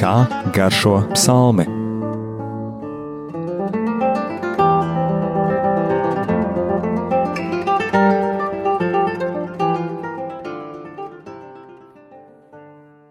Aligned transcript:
kā 0.00 0.24
garšo 0.56 1.02
psalmi. 1.12 1.66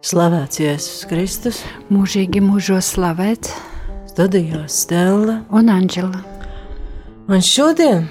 Slavēts 0.10 0.58
Jēzus 0.58 1.06
Kristus, 1.06 1.62
mūžīgi 1.94 2.42
mūžos 2.42 2.96
slavēts 2.96 3.54
studijā 4.10 4.64
Stela 4.66 5.44
un 5.54 5.70
Anģela. 5.70 6.24
Un 7.30 7.46
šodien 7.46 8.08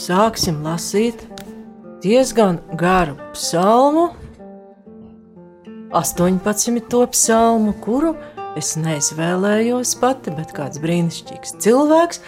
sāksim 0.00 0.62
lasīt 0.64 1.26
diezgan 2.00 2.62
garu 2.80 3.18
psalmu, 3.34 4.14
18. 5.94 7.06
psalmu, 7.14 7.72
kuru 7.78 8.16
es 8.58 8.72
neizvēlējos 8.78 9.92
pati, 10.00 10.32
bet 10.34 10.50
kāds 10.54 10.80
brīnišķīgs 10.82 11.52
cilvēks. 11.62 12.18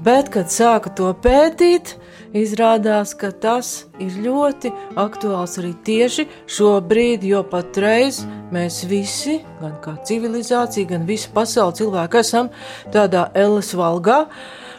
Bet, 0.00 0.30
kad 0.32 0.48
sāku 0.52 0.92
to 0.96 1.10
pētīt, 1.20 1.98
izrādās, 2.36 3.12
ka 3.20 3.28
tas 3.32 3.84
ir 4.00 4.16
ļoti 4.24 4.72
aktuāls 5.00 5.58
arī 5.60 5.74
tieši 5.84 6.24
šobrīd, 6.48 7.26
jo 7.28 7.42
patreiz 7.44 8.22
mēs 8.54 8.82
visi, 8.88 9.42
gan 9.60 9.76
kā 9.84 9.98
civilizācija, 10.08 10.88
gan 10.94 11.04
visa 11.08 11.28
pasaules 11.36 11.76
cilvēki, 11.82 12.22
esam 12.24 12.48
tādā 12.94 13.26
Elles 13.36 13.74
valgā, 13.76 14.22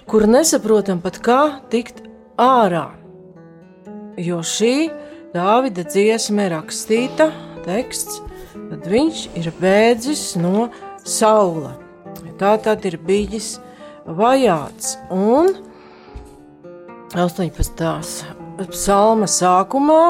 kur 0.10 0.26
nesaprotam 0.26 1.04
pat 1.06 1.22
kā 1.22 1.42
tikt 1.70 2.02
ārā. 2.42 2.88
Jo 4.18 4.42
šī 4.42 4.76
Dāvida 5.32 5.86
dziesma 5.88 6.50
ir 6.50 6.52
rakstīta, 6.58 7.30
teksts, 7.64 8.18
tad 8.54 8.88
viņš 8.92 9.24
ir 9.40 9.52
bēdzis 9.62 10.36
no 10.42 10.70
saula. 11.04 11.76
Tā 12.42 12.56
tad 12.58 12.86
ir 12.90 12.98
bijis 13.06 13.60
vajāts. 14.06 14.96
Un 15.14 15.52
18. 17.14 17.84
psalma 18.72 19.28
sākumā, 19.30 20.02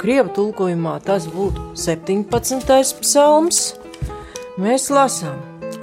krievu 0.00 0.32
tulkojumā 0.36 0.98
tas 1.04 1.26
būtu 1.28 1.72
17. 1.76 3.02
psalms, 3.02 3.60
mēs 4.56 4.88
lasām 4.94 5.36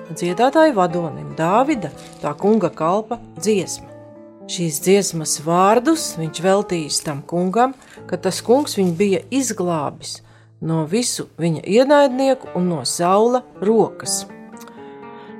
dziedātāju 0.09 0.73
vadonim 0.77 1.35
Dāvida, 1.37 1.91
tā 2.23 2.33
kunga 2.33 2.71
kalpa 2.73 3.19
dziesma. 3.37 3.85
Šīs 4.49 4.79
dziesmas 4.81 5.35
vārdus 5.45 6.15
viņš 6.17 6.41
veltījis 6.41 7.03
tam 7.05 7.21
kungam, 7.21 7.75
ka 8.09 8.17
tas 8.17 8.41
kungs 8.41 8.79
viņu 8.79 8.95
bija 8.97 9.21
izglābis 9.29 10.23
no 10.61 10.83
visu 10.89 11.27
viņa 11.39 11.63
ienaidnieku 11.63 12.53
un 12.59 12.69
no 12.73 12.83
saula 12.85 13.43
rokas. 13.61 14.25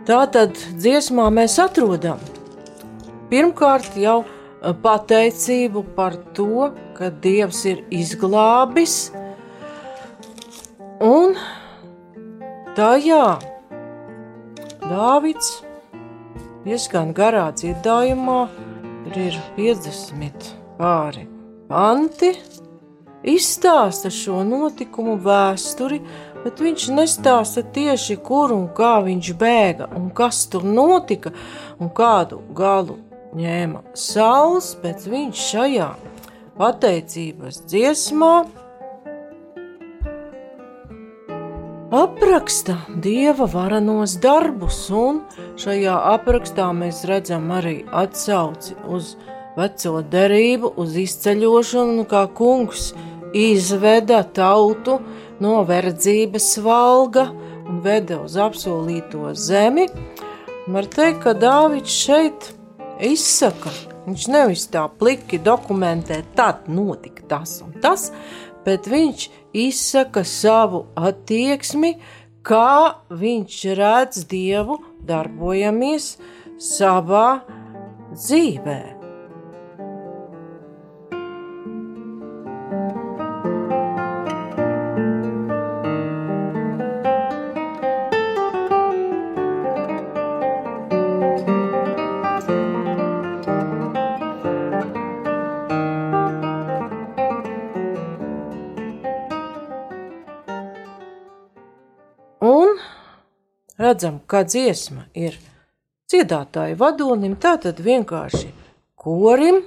Tā 0.08 0.24
tad 0.34 0.58
dziesmā 0.80 1.28
mēs 1.34 1.60
atrodam 1.62 2.22
pirmkārt 3.30 3.98
jau 4.00 4.24
pateicību 4.84 5.84
par 5.96 6.16
to, 6.36 6.72
ka 6.98 7.12
Dievs 7.24 7.62
ir 7.70 7.84
izglābis, 7.94 9.12
un 11.00 11.38
tajā 12.76 13.38
Dāvids 14.90 15.60
diezgan 16.66 17.14
garā 17.16 17.46
dziedājumā 17.54 18.40
ir 19.14 19.38
50 19.56 20.50
pāri 20.80 21.28
panti, 21.70 22.34
izstāsta 23.24 24.12
šo 24.14 24.44
notikumu 24.48 25.18
vēsturi, 25.24 26.00
bet 26.44 26.62
viņš 26.64 26.88
nestāsta 26.96 27.64
tieši 27.76 28.20
kur 28.24 28.54
un 28.56 28.70
kā 28.76 29.00
viņš 29.06 29.34
bēga 29.40 29.90
un 29.98 30.10
kas 30.16 30.46
tur 30.52 30.64
notika 30.64 31.34
un 31.80 31.92
kādu 31.92 32.42
galu 32.56 33.00
ņēma 33.36 33.84
saules, 33.94 34.72
bet 34.82 35.06
viņš 35.10 35.44
šajā 35.52 35.90
pateicības 36.60 37.62
dziesmā 37.70 38.34
apraksta 41.92 42.76
dieva 43.02 43.48
varenos 43.50 44.18
darbus, 44.22 44.84
un 44.94 45.24
šajā 45.60 45.96
aprakstā 46.14 46.70
mēs 46.78 47.02
redzam 47.10 47.50
arī 47.56 47.80
atsauci 47.90 48.78
uz 48.88 49.16
veco 49.58 50.02
derību, 50.02 50.74
uz 50.80 50.96
izceļošanu, 51.00 52.06
kā 52.10 52.26
kungs 52.36 52.92
izveda 53.36 54.24
tautu 54.24 55.00
no 55.40 55.62
verdzības 55.68 56.52
valga 56.66 57.30
un 57.70 57.82
veda 57.86 58.20
uz 58.24 58.38
apsolīto 58.40 59.34
zemi. 59.38 59.88
Var 60.70 60.90
teikt, 60.94 61.24
ka 61.24 61.34
Dāvids 61.38 61.94
šeit 62.06 62.52
izsaka, 63.02 63.72
viņš 64.06 64.28
nevis 64.34 64.68
tā 64.74 64.86
pliki 65.00 65.40
dokumentē, 65.42 66.22
tad 66.38 66.68
notika 66.70 67.26
tas 67.30 67.60
un 67.66 67.74
tas, 67.82 68.10
bet 68.66 68.90
viņš 68.90 69.30
izsaka 69.58 70.26
savu 70.28 70.86
attieksmi, 71.00 71.96
kā 72.46 73.02
viņš 73.10 73.58
redz 73.80 74.24
Dievu 74.30 74.80
darbojamies 75.10 76.14
savā 76.60 77.42
dzīvēm. 78.14 78.99
Redzam, 103.90 104.20
ka 104.30 104.44
dziesma 104.46 105.08
ir 105.18 105.38
dziedātāja 106.10 106.78
vadonim, 106.78 107.36
tātad 107.42 107.80
vienkārši 107.82 108.52
korim, 109.00 109.64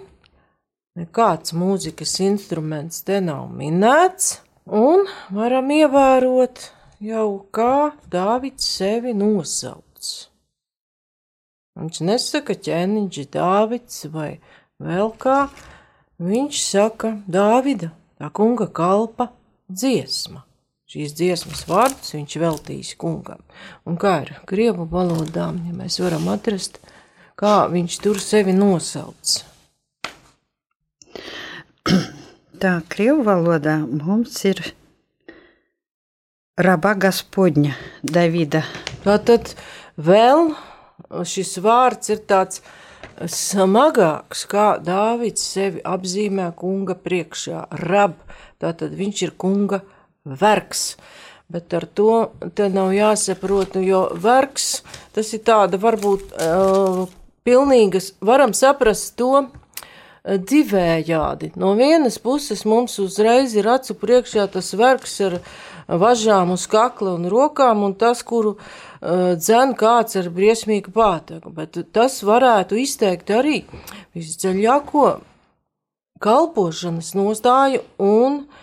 nekāds 0.99 1.55
mūzikas 1.56 2.19
instruments 2.22 3.03
te 3.06 3.19
nav 3.25 3.49
minēts, 3.56 4.37
un 4.66 5.06
varam 5.34 5.72
ievērot 5.75 6.69
jau 7.03 7.27
kā 7.55 7.93
Dāvids 8.12 8.69
sevi 8.77 9.15
nosauc. 9.16 10.12
Viņš 11.78 12.03
nesaka 12.04 12.54
ķēniņš 12.69 13.27
Dāvids 13.33 14.06
vai 14.12 14.31
vēl 14.83 15.10
kā, 15.19 15.47
viņš 16.22 16.62
saka 16.69 17.16
Dāvida, 17.27 17.91
tā 18.21 18.31
kunga 18.31 18.69
kalpa 18.69 19.33
dziesma 19.72 20.44
šīs 20.92 21.14
dziesmas 21.16 21.62
vārdus 21.64 22.12
viņš 22.12 22.34
veltījis 22.42 22.97
kungam. 23.00 23.41
Un 23.88 23.97
kā 24.00 24.19
ir 24.26 24.34
krievu 24.48 24.84
valodām, 24.91 25.62
ja 25.64 25.72
mēs 25.76 25.97
varam 26.03 26.26
atrast, 26.28 26.76
kā 27.38 27.64
viņš 27.72 27.97
tur 28.04 28.20
sevi 28.20 28.53
nosauc. 28.53 29.38
Tā 32.62 32.75
krievu 32.92 33.25
valodā 33.25 33.78
mums 33.86 34.36
ir 34.50 34.60
raba 36.60 36.92
Gaspodņa, 37.00 37.72
Davida. 38.04 38.62
Tātad 39.06 39.54
vēl 39.97 40.53
šis 41.24 41.56
vārds 41.64 42.12
ir 42.12 42.20
tāds 42.28 42.60
smagāks, 43.32 44.44
kā 44.44 44.76
Dāvids 44.84 45.48
sevi 45.56 45.80
apzīmē 45.88 46.53
kunga 46.60 47.00
priekšā. 47.00 47.64
Rab, 47.88 48.21
tātad 48.60 48.92
viņš 49.00 49.27
ir 49.27 49.36
kunga 49.41 49.80
priekšā 49.80 50.02
vergs. 50.24 50.97
Bet 51.53 51.74
ar 51.77 51.84
to 51.84 52.33
nav 52.57 52.95
jāsaprot, 52.97 53.74
nu, 53.77 53.83
jo 53.84 54.07
vergs 54.16 54.80
tas 55.13 55.34
ir 55.36 55.42
tāda 55.45 55.77
varbūt 55.77 56.30
uh, 56.33 57.03
pilnīgas, 57.45 58.15
varam 58.24 58.54
saprast 58.57 59.19
to 59.21 59.42
uh, 59.42 59.51
divējādi. 60.24 61.53
No 61.60 61.74
vienas 61.77 62.16
puses 62.22 62.65
mums 62.65 62.97
uzreiz 63.03 63.53
ir 63.59 63.69
acu 63.69 63.98
priekšā 64.01 64.47
tas 64.54 64.72
vergs 64.78 65.19
ar 65.27 65.39
važām 65.89 66.54
uz 66.54 66.65
kakla 66.71 67.18
un 67.18 67.28
rokām, 67.28 67.84
un 67.84 67.92
tas, 68.01 68.25
kuru 68.25 68.54
uh, 68.57 69.34
dzen 69.36 69.77
kāds 69.77 70.16
ar 70.16 70.33
briesmīgu 70.33 70.95
pātagu. 70.95 71.53
Bet 71.53 71.77
tas 71.92 72.22
varētu 72.25 72.80
izteikt 72.80 73.34
arī 73.34 73.60
visdziļāko 74.16 75.07
kalpošanas 76.22 77.13
nostāju 77.18 77.84
un 78.01 78.45
uh, 78.47 78.61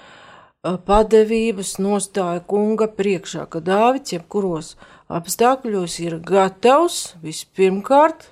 padevības 0.63 1.77
nostāja 1.79 2.41
kunga 2.43 2.89
priekšā, 2.91 3.45
ka 3.47 3.61
Dāvids 3.63 4.11
jebkuros 4.11 4.73
apstākļos 5.07 5.99
ir 6.03 6.17
gatavs 6.19 7.13
vispirmkārt 7.23 8.27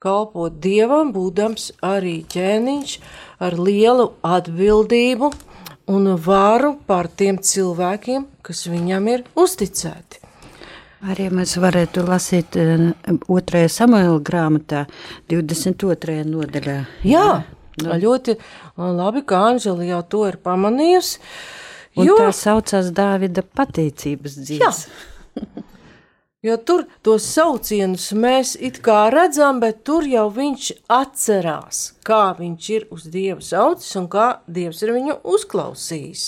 kalpot 0.00 0.58
dievam, 0.60 1.12
būdams 1.12 1.70
arī 1.84 2.20
ķēniņš 2.28 2.96
ar 3.40 3.56
lielu 3.56 4.10
atbildību 4.20 5.30
un 5.90 6.10
varu 6.20 6.74
pār 6.86 7.08
tiem 7.08 7.40
cilvēkiem, 7.40 8.26
kas 8.44 8.66
viņam 8.68 9.08
ir 9.12 9.24
uzticēti. 9.40 10.20
Arī 11.08 11.30
mēs 11.32 11.56
varētu 11.56 12.04
lasīt 12.04 12.60
eh, 12.60 12.84
otrajā 13.32 13.72
samuēlā 13.72 14.20
grāmatā, 14.20 14.84
22. 15.32 16.18
nodaļā. 16.28 16.76
Jā, 17.08 17.40
no. 17.80 17.96
ļoti 18.04 18.36
labi, 18.76 19.24
ka 19.24 19.40
Anžela 19.48 19.88
jau 19.88 20.02
to 20.12 20.26
ir 20.28 20.36
pamanījusi. 20.44 21.24
Un 21.98 22.06
jo... 22.06 22.16
tā 22.20 22.30
saucās 22.36 22.92
Dāvida 22.94 23.42
pateicības 23.42 24.38
dzīves. 24.44 24.86
Jo 26.40 26.54
tur 26.64 26.86
tos 27.04 27.26
saucienus 27.28 28.06
mēs 28.16 28.54
it 28.64 28.78
kā 28.80 29.10
redzam, 29.12 29.58
bet 29.60 29.82
tur 29.84 30.06
jau 30.08 30.22
viņš 30.32 30.70
atcerās, 30.96 31.80
kā 32.00 32.30
viņš 32.38 32.68
ir 32.72 32.86
uz 32.96 33.02
Dievu 33.12 33.44
saucis 33.44 33.98
un 34.00 34.06
kā 34.08 34.28
Dievs 34.48 34.80
ir 34.80 34.94
viņu 34.96 35.18
uzklausījis. 35.34 36.22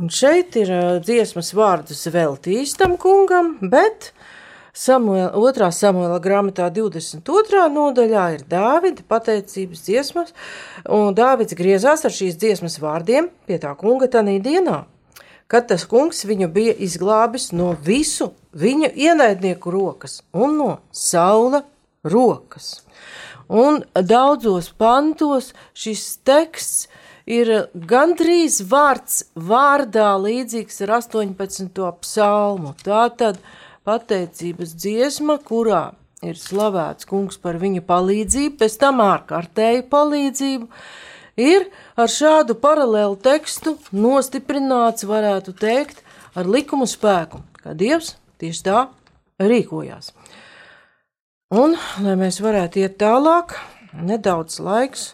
Un 0.00 0.08
šeit 0.08 0.56
ir 0.56 0.72
dziesmas 1.04 1.52
vārdus 1.52 2.00
veltījis 2.16 2.72
tam 2.80 2.96
kungam, 2.96 3.58
bet 3.60 4.14
Samuela, 4.74 5.28
otrā 5.38 5.68
samuēlā 5.70 6.16
grāmatā 6.18 6.64
22. 6.74 7.60
nodaļā 7.70 8.24
ir 8.34 8.40
Dāvida 8.50 9.04
pateicības 9.06 9.84
dziesmas, 9.86 10.32
un 10.90 11.14
Dāvids 11.14 11.54
griezās 11.54 12.02
ar 12.02 12.10
šīs 12.10 12.34
dziesmas 12.42 12.80
vārdiem 12.82 13.28
pie 13.46 13.60
tā 13.62 13.70
kunga 13.78 14.08
tanī 14.10 14.40
dienā, 14.42 14.80
kad 15.46 15.68
tas 15.70 15.86
kungs 15.86 16.24
viņu 16.26 16.50
bija 16.50 16.74
izglābis 16.88 17.52
no 17.54 17.70
visu 17.86 18.32
viņu 18.50 18.90
ienaidnieku 18.98 19.70
rokas 19.70 20.24
un 20.34 20.58
no 20.58 20.70
saula 20.90 21.62
rokas. 22.02 22.80
Un 23.46 23.84
daudzos 23.94 24.72
pantos 24.74 25.52
šis 25.70 26.16
teksts 26.26 26.88
ir 27.30 27.68
gandrīz 27.78 28.64
vārds 28.66 29.28
vārdā 29.38 30.16
līdzīgs 30.18 30.82
ar 30.82 30.98
18. 30.98 31.92
psalmu. 32.02 32.74
Tā 32.82 33.06
tad 33.14 33.38
pateicības 33.84 34.74
dziesma, 34.78 35.38
kurā 35.44 35.92
ir 36.24 36.38
slavēts 36.40 37.08
kungs 37.08 37.38
par 37.40 37.58
viņa 37.60 37.84
palīdzību, 37.86 38.56
pēc 38.60 38.76
tam 38.80 39.02
ārkārtēju 39.04 39.84
palīdzību, 39.92 40.68
ir 41.40 41.68
ar 42.00 42.10
šādu 42.10 42.56
paralēlu 42.60 43.18
tekstu 43.24 43.76
nostiprināts, 43.92 45.06
varētu 45.08 45.56
teikt, 45.60 46.00
ar 46.34 46.48
likumu 46.50 46.88
spēku, 46.90 47.42
ka 47.60 47.76
Dievs 47.76 48.14
tieši 48.42 48.64
tā 48.66 48.86
rīkojās. 49.42 50.12
Un, 51.54 51.76
lai 52.02 52.16
mēs 52.18 52.40
varētu 52.42 52.80
iet 52.82 52.96
tālāk, 52.98 53.54
nedaudz 53.94 54.58
laiks 54.64 55.12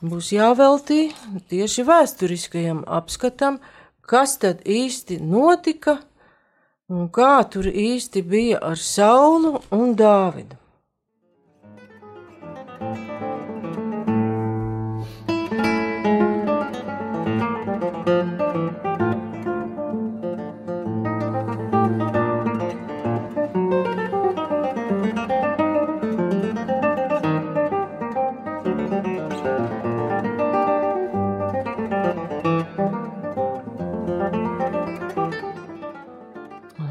būs 0.00 0.30
jāveltī 0.32 1.10
tieši 1.50 1.84
vēsturiskajam 1.84 2.84
apskatam, 2.88 3.58
kas 4.00 4.38
tad 4.40 4.62
īsti 4.64 5.18
notika 5.20 5.98
un 6.90 7.08
kā 7.14 7.34
tur 7.52 7.68
īsti 7.70 8.22
bija 8.26 8.60
ar 8.70 8.80
Saulu 8.82 9.60
un 9.76 9.94
Dāvidu. 9.98 10.59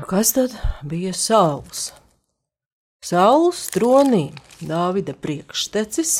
Kas 0.09 0.31
tad 0.33 0.55
bija 0.81 1.11
Sauls? 1.13 1.91
Sauls 3.05 3.59
tronī 3.69 4.31
Dāvida 4.65 5.13
priekštecis, 5.13 6.13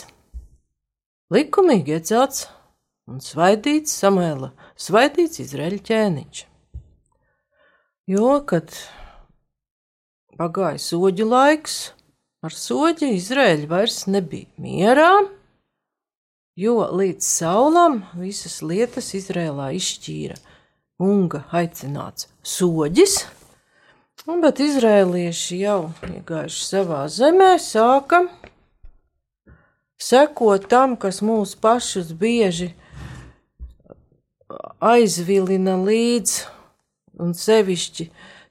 likumīgi 1.34 1.96
iecelts 1.96 2.44
un 3.10 3.18
svaidīts 3.26 3.96
Samuela, 3.98 4.52
svaidīts 4.78 5.42
Izraēļa 5.42 5.80
ķēniņš. 5.88 6.42
Jo, 8.14 8.36
kad 8.52 8.70
pagāja 10.38 10.78
soģu 10.86 11.26
laiks, 11.32 11.80
ar 12.46 12.54
soģi 12.54 13.10
Izraēļa 13.16 13.72
vairs 13.74 14.04
nebija 14.06 14.54
mierā, 14.62 15.10
jo 16.54 16.78
līdz 16.94 17.34
saulam 17.42 18.04
visas 18.22 18.62
lietas 18.62 19.10
Izrēlā 19.18 19.72
izšķīra 19.82 20.38
unga 21.10 21.48
aicināts 21.64 22.30
soģis– 22.46 23.24
Un, 24.28 24.42
bet 24.44 24.60
izrēlieši 24.60 25.62
jau 25.62 25.80
iegājuši 26.04 26.66
savā 26.66 27.06
zemē, 27.08 27.54
sāka 27.64 28.26
sekot 30.00 30.68
tam, 30.72 30.98
kas 31.00 31.22
mūs 31.24 31.56
pašus 31.60 32.12
bieži 32.12 32.74
aizvilina 34.84 35.78
līdz, 35.80 36.36
un 37.24 37.32
sevišķi 37.36 38.10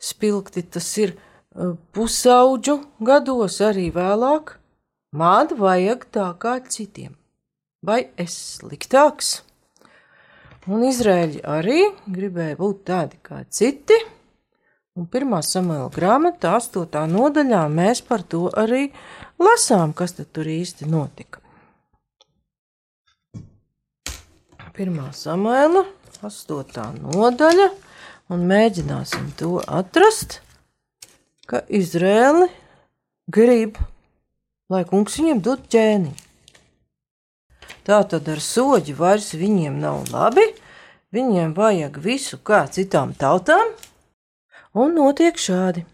spilgti 0.08 0.64
tas 0.64 0.88
ir 1.00 1.14
e, 1.14 1.72
pusauģu 1.96 2.78
gados, 3.04 3.60
arī 3.64 3.88
vēlāk. 3.92 4.56
Man 5.12 5.52
vajag 5.56 6.04
tā 6.12 6.28
kā 6.40 6.58
citiem, 6.68 7.14
vai 7.84 8.06
es 8.20 8.36
sliktāks? 8.58 9.38
Un 10.68 10.84
Izraēļi 10.84 11.40
arī 11.48 11.80
gribēja 12.12 12.58
būt 12.60 12.84
tādi 12.88 13.20
kā 13.24 13.40
citi 13.48 13.96
Un 14.98 15.06
pirmā 15.06 15.38
samuēla 15.46 15.92
grāmatā, 15.94 16.56
8. 16.58 17.04
nodaļā, 17.12 17.60
mēs 17.70 18.00
par 18.02 18.24
to 18.26 18.48
arī 18.50 18.88
lasām, 19.38 19.92
kas 19.94 20.16
tur 20.18 20.48
īsti 20.50 20.88
notika. 20.90 21.38
Pirmā 24.74 25.12
samuēla, 25.14 25.84
8. 26.26 26.98
nodaļa, 27.04 27.68
un 28.34 28.42
mēģināsim 28.50 29.28
to 29.38 29.60
atrast, 29.62 30.40
ka 31.46 31.62
Izrēli 31.70 32.48
grib, 33.30 33.78
lai 34.66 34.82
kungs 34.88 35.20
viņiem 35.20 35.42
dod 35.46 35.62
ķēni. 35.70 36.10
Tā 37.86 38.00
tad 38.02 38.26
ar 38.34 38.42
soģi 38.42 38.98
vairs 38.98 39.30
viņiem 39.38 39.78
nav 39.78 40.10
labi, 40.10 40.48
viņiem 41.14 41.54
vajag 41.54 42.02
visu 42.02 42.40
kā 42.42 42.64
citām 42.66 43.14
tautām, 43.14 43.70
Un 44.76 44.92
notiek 44.92 45.38
šādi. 45.40 45.86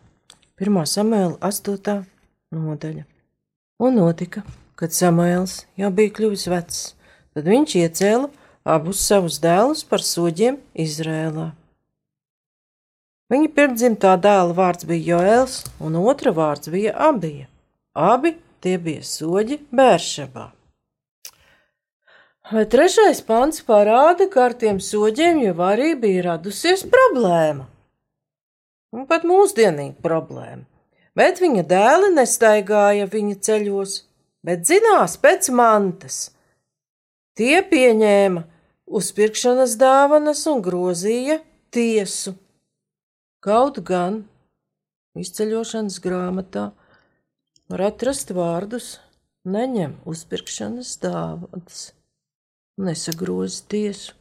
1. 0.59 0.81
samuēlā 0.91 1.37
8. 1.47 2.01
nodaļa. 2.51 3.05
Un 3.79 3.99
notika, 4.01 4.41
kad 4.75 4.91
Samuēls 4.91 5.61
jau 5.79 5.91
bija 5.95 6.11
kļuvis 6.17 6.47
vecs, 6.51 6.79
tad 7.35 7.47
viņš 7.47 7.75
iecēla 7.79 8.31
abus 8.75 9.03
savus 9.07 9.37
dēlus 9.43 9.85
par 9.87 10.03
soģiem 10.03 10.59
Izrēlā. 10.75 11.53
Viņa 13.31 13.51
pirmdzimtā 13.55 14.17
dēla 14.19 14.57
vārds 14.59 14.89
bija 14.91 15.15
Joēls, 15.15 15.61
un 15.79 15.95
otra 16.01 16.33
vārds 16.35 16.71
bija 16.75 16.97
Abija. 16.99 17.47
Abi 17.95 18.35
tie 18.59 18.75
bija 18.83 19.05
soģi 19.07 19.61
Bēršabā. 19.71 20.49
Vai 22.51 22.67
trešais 22.67 23.23
pants 23.23 23.63
parāda, 23.63 24.27
ka 24.27 24.49
ar 24.49 24.59
tiem 24.59 24.83
soģiem 24.83 25.45
jau 25.47 25.55
arī 25.63 25.95
bija 25.95 26.27
radusies 26.33 26.83
problēma? 26.91 27.69
Un 28.95 29.09
pat 29.11 29.27
mūsdienīga 29.27 29.99
problēma. 30.05 30.65
Bet 31.15 31.41
viņa 31.43 31.63
dēli 31.71 32.11
nestaigāja 32.17 33.07
viņa 33.11 33.37
ceļos, 33.47 33.99
bet 34.47 34.67
zinās 34.67 35.17
pēc 35.23 35.51
mantas. 35.55 36.19
Tie 37.39 37.61
pieņēma 37.67 38.45
uzpirkšanas 38.87 39.77
dāvanas 39.81 40.43
un 40.51 40.63
grozīja 40.63 41.39
tiesu. 41.75 42.35
Kaut 43.45 43.81
gan 43.87 44.23
izceļošanas 45.19 46.01
grāmatā 46.03 46.69
var 47.71 47.87
atrast 47.91 48.33
vārdus 48.35 48.95
neņem 49.45 49.99
uzpirkšanas 50.09 50.97
dāvanas, 51.03 51.81
nesagroz 52.81 53.61
tiesu. 53.71 54.15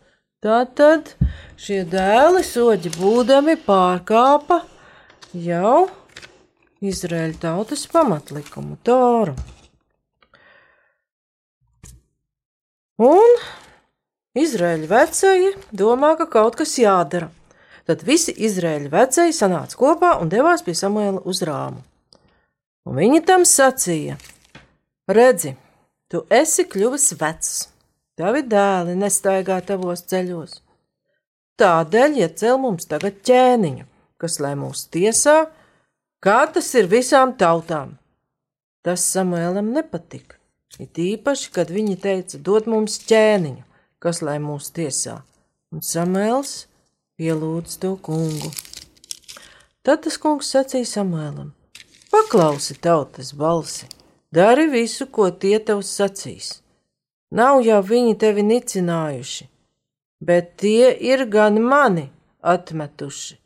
Tātad 0.43 1.13
šie 1.55 1.85
dēli 1.87 2.41
soģi 2.43 2.89
būdami 2.97 3.53
pārkāpa 3.63 4.57
jau 5.39 5.85
Izraēļa 6.83 7.39
tautas 7.39 7.85
pamatlikumu 7.87 8.75
Toru. 8.83 9.37
Un 12.99 13.39
Izraēļa 14.35 14.91
vecēji 14.91 15.55
domā, 15.71 16.11
ka 16.19 16.27
kaut 16.27 16.59
kas 16.59 16.75
jādara. 16.75 17.31
Tad 17.87 18.03
visi 18.03 18.35
Izraēļa 18.35 18.91
vecēji 18.91 19.39
sanāca 19.39 19.79
kopā 19.79 20.17
un 20.19 20.27
devās 20.27 20.67
pie 20.67 20.75
Samuela 20.75 21.23
uz 21.23 21.39
rāmu. 21.47 21.79
Un 22.83 22.99
viņi 22.99 23.23
tam 23.23 23.47
sacīja: 23.47 24.19
Redzi, 25.07 25.55
tu 26.11 26.27
esi 26.27 26.67
kļuvis 26.67 27.13
vecs 27.15 27.61
Tavi 28.19 28.43
dēli 28.45 28.93
nestaigā 28.99 29.57
tavos 29.65 30.05
ceļos. 30.09 30.59
Tādēļ 31.57 32.21
iecēl 32.23 32.59
mums 32.61 32.85
tagad 32.89 33.19
ķēniņu, 33.25 33.85
kas 34.21 34.39
lai 34.43 34.53
mūs 34.57 34.87
tiesā 34.93 35.43
kā 36.23 36.39
tas 36.53 36.69
ir 36.79 36.87
visām 36.91 37.35
tautām. 37.39 37.97
Tas 38.83 39.03
Samuēlam 39.11 39.73
nepatika. 39.75 40.39
It 40.79 40.97
īpaši, 40.97 41.51
kad 41.53 41.69
viņi 41.71 41.97
teica, 42.01 42.39
dod 42.39 42.67
mums 42.71 42.97
ķēniņu, 43.09 43.61
kas 44.01 44.23
lai 44.25 44.39
mūs 44.41 44.71
tiesā, 44.73 45.19
un 45.71 45.83
Samuēls 45.85 46.53
pielūdz 47.19 47.77
to 47.83 47.93
kungu. 48.07 48.49
Tad 49.85 50.01
tas 50.07 50.17
kungs 50.17 50.49
sacīja 50.55 50.89
Samuēlam: 50.95 51.53
Paklausi 52.09 52.79
tautas 52.81 53.33
balsi, 53.37 53.85
dari 54.33 54.65
visu, 54.71 55.05
ko 55.05 55.29
tie 55.29 55.59
tev 55.59 55.83
sacīs. 55.85 56.62
Nav 57.33 57.63
jau 57.65 57.79
viņi 57.81 58.13
tevi 58.21 58.43
nicinājuši, 58.45 59.47
bet 60.21 60.51
tie 60.61 60.91
ir 60.93 61.25
gan 61.33 61.57
mani 61.57 62.03
atmetuši, 62.45 63.39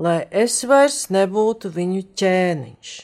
lai 0.00 0.22
es 0.44 0.62
vairs 0.70 1.10
nebūtu 1.12 1.68
viņu 1.74 2.06
ķēniņš. 2.22 2.94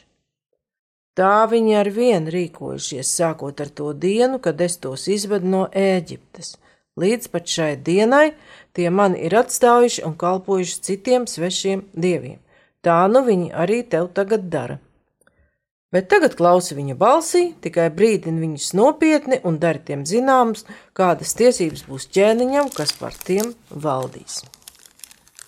Tā 1.15 1.35
viņi 1.51 1.77
ar 1.77 1.91
vienu 1.93 2.33
rīkojušies, 2.33 3.11
sākot 3.21 3.61
ar 3.61 3.69
to 3.69 3.93
dienu, 3.93 4.41
kad 4.41 4.65
es 4.65 4.79
tos 4.81 5.05
izvedu 5.13 5.51
no 5.53 5.63
Ēģiptes. 5.69 6.57
Līdz 6.99 7.29
pat 7.31 7.51
šai 7.51 7.75
dienai 7.77 8.33
tie 8.73 8.89
mani 8.91 9.21
ir 9.29 9.37
atstājuši 9.39 10.07
un 10.09 10.17
kalpojuši 10.19 10.81
citiem 10.89 11.29
svešiem 11.29 11.85
dieviem. 11.93 12.41
Tā 12.81 12.97
nu 13.13 13.23
viņi 13.29 13.53
arī 13.53 13.83
tev 13.93 14.09
tagad 14.17 14.49
dara. 14.49 14.81
Bet 15.95 16.09
tagad 16.11 16.33
klausi 16.35 16.75
viņa 16.75 16.97
balsī, 16.99 17.45
tikai 17.63 17.87
brīdini 17.95 18.43
viņus 18.43 18.73
nopietni 18.75 19.39
un 19.47 19.61
dari 19.63 19.79
tiem 19.79 20.03
zināms, 20.03 20.65
kādas 20.91 21.37
tiesības 21.39 21.85
būs 21.87 22.09
ķēniņam, 22.17 22.73
kas 22.75 22.97
par 22.99 23.15
tiem 23.15 23.53
valdīs. 23.71 24.41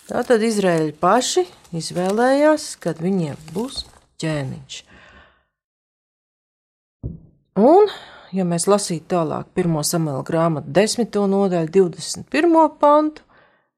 Tātad 0.07 0.45
Izraēļi 0.47 0.93
paši 1.03 1.43
izvēlējās, 1.75 2.69
kad 2.79 3.01
viņiem 3.03 3.35
būs 3.51 3.81
ķēniņš. 4.23 4.77
Un, 7.59 7.91
ja 8.31 8.47
mēs 8.47 8.69
lasītu 8.71 9.17
tālāk, 9.17 9.51
1. 9.51 9.77
samēla 9.91 10.23
grāmatu 10.31 10.71
10. 10.79 11.19
nodaļu, 11.27 11.73
21. 11.91 12.57
pantu, 12.79 13.27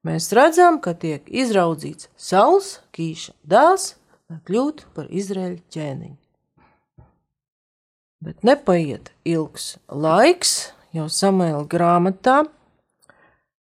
mēs 0.06 0.30
redzam, 0.38 0.78
ka 0.78 0.94
tiek 0.94 1.26
izraudzīts 1.26 2.12
Sauls, 2.14 2.76
Kīša 2.94 3.34
dēls, 3.42 3.96
lai 4.30 4.38
kļūtu 4.46 4.92
par 4.94 5.10
Izraēļa 5.10 5.64
ķēniņu. 5.66 6.19
Bet 8.20 8.42
nepaiet 8.44 9.08
ilgs 9.24 9.78
laiks, 9.88 10.74
jau 10.92 11.06
samēla 11.08 11.64
grāmatā, 11.72 12.42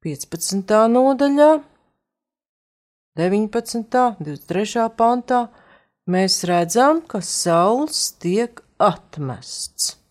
15. 0.03 0.73
nodaļā, 0.91 1.49
19. 3.15 3.87
23. 4.19 4.87
pantā, 4.99 5.45
mēs 6.11 6.41
redzam, 6.49 6.99
ka 7.07 7.23
Sauls 7.23 8.09
tiek 8.19 8.59
atmests. 8.83 10.02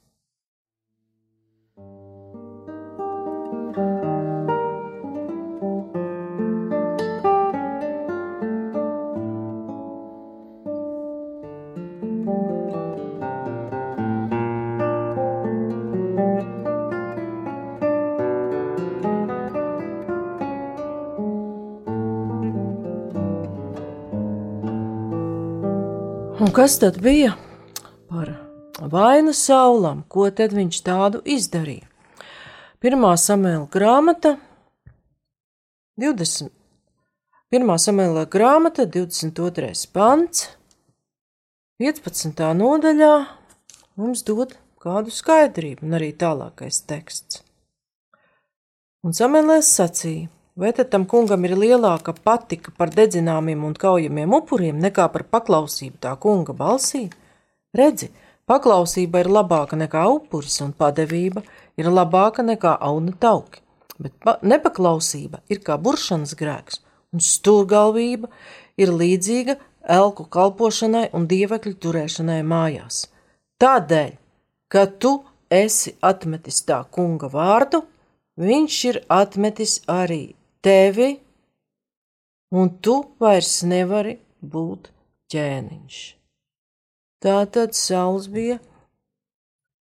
Un 26.52 26.56
kas 26.56 26.74
tad 26.78 26.98
bija 27.00 27.32
par 28.08 28.28
vainu 28.92 29.32
saulam, 29.32 30.02
ko 30.04 30.26
tad 30.36 30.52
viņš 30.52 30.80
tādu 30.84 31.22
izdarīja? 31.24 31.86
Pirmā 32.76 33.14
samēla 33.16 33.70
grāmata, 33.72 34.34
20. 35.96 36.52
Pirmā 37.48 37.78
samēla 37.80 38.26
grāmata, 38.36 38.84
22. 38.84 39.72
pants, 39.96 40.44
15. 41.80 42.44
nodaļā 42.60 43.14
mums 43.96 44.20
dod 44.28 44.52
kādu 44.84 45.08
skaidrību, 45.08 45.88
un 45.88 45.96
arī 46.02 46.12
tālākais 46.12 46.82
teksts. 46.84 47.40
Un 49.00 49.16
samēlēs 49.16 49.72
sacīja, 49.80 50.28
vai 50.56 50.72
tad 50.76 50.90
tam 50.92 51.06
kungam 51.08 51.44
ir 51.48 51.56
lielāka 51.56 52.14
patika 52.24 52.72
par 52.76 52.92
dedzināmiem 52.92 53.64
un 53.64 53.74
kaujamiem 53.74 54.34
upuriem 54.40 54.80
nekā 54.82 55.08
par 55.12 55.24
paklausību 55.24 56.02
tā 56.02 56.16
kunga 56.20 56.52
balsī? 56.56 57.06
Redzi, 57.72 58.10
Paklausība 58.52 59.20
ir 59.22 59.28
labāka 59.30 59.76
nekā 59.78 60.02
upuris, 60.10 60.56
un 60.64 60.72
padevība 60.74 61.44
ir 61.78 61.86
labāka 61.88 62.42
nekā 62.42 62.74
auna 62.88 63.14
tauki, 63.22 63.62
bet 64.02 64.42
nepaklausība 64.42 65.44
ir 65.48 65.60
kā 65.62 65.76
buršanas 65.78 66.34
grēks, 66.40 66.80
un 67.14 67.22
stūrgalvība 67.22 68.28
ir 68.82 68.90
līdzīga 68.90 69.56
elku 69.96 70.26
kalpošanai 70.26 71.06
un 71.14 71.28
dievekļu 71.30 71.74
turēšanai 71.86 72.40
mājās. 72.42 73.06
Tādēļ, 73.62 74.12
ka 74.68 74.84
tu 74.98 75.14
esi 75.46 75.94
atmetis 76.02 76.64
tā 76.66 76.82
kunga 76.90 77.30
vārdu, 77.30 77.84
viņš 78.42 78.84
ir 78.90 79.02
atmetis 79.22 79.78
arī 79.86 80.24
tevi, 80.64 81.10
un 82.54 82.70
tu 82.84 82.96
vairs 83.22 83.62
nevari 83.68 84.16
būt 84.42 84.90
ķēniņš. 85.32 86.00
Tātad 87.22 87.76
Sauls 87.78 88.26
bija 88.32 88.58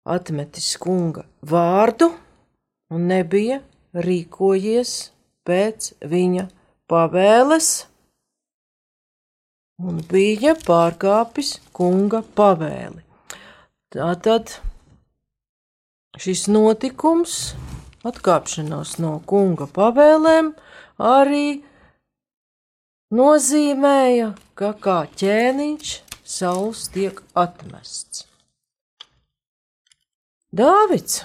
atmetis 0.04 0.75
kunga 0.80 1.25
vārdu 1.40 2.11
un 2.92 3.09
nebija 3.09 3.62
rīkojies 3.94 4.92
pēc 5.49 5.92
viņa 6.11 6.44
pavēles 6.90 7.71
un 9.85 10.02
bija 10.11 10.54
pārkāpis 10.66 11.56
kunga 11.75 12.21
pavēli. 12.37 13.02
Tātad 13.94 14.52
šis 16.21 16.47
notikums, 16.50 17.54
atkāpšanās 18.08 18.99
no 19.02 19.16
kunga 19.28 19.66
pavēlēm, 19.70 20.52
arī 21.00 21.62
nozīmēja, 23.14 24.34
ka 24.58 24.75
kā 24.84 24.99
ķēniņš 25.20 25.94
Sauls 26.25 26.87
tiek 26.92 27.18
atmests. 27.37 28.25
Dāvids, 30.54 31.25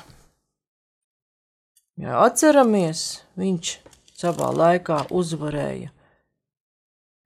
ja 2.01 2.17
atceramies, 2.25 3.21
viņš 3.39 3.77
savā 4.17 4.49
laikā 4.51 5.03
uzvarēja 5.13 5.93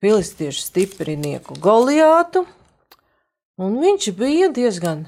filistiešu 0.03 0.65
stiprinieku 0.67 1.55
Goliātu, 1.63 2.43
un 3.55 3.79
viņš 3.79 4.09
bija 4.19 4.49
diezgan 4.51 5.05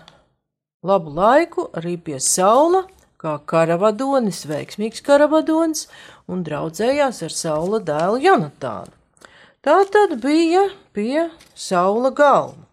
labu 0.86 1.12
laiku 1.18 1.68
arī 1.76 1.98
pie 2.00 2.22
Saula, 2.24 2.86
kā 3.26 3.40
karavadonis, 3.50 4.46
veiksmīgs 4.50 5.02
karavadonis, 5.06 5.88
un 6.30 6.46
draudzējās 6.46 7.24
ar 7.26 7.34
Saula 7.34 7.82
dēlu 7.90 8.22
Jonatānu. 8.24 8.94
Tā 9.66 9.80
tad 9.90 10.12
bija 10.22 10.68
pie 10.94 11.24
saula 11.58 12.12
galma. 12.14 12.68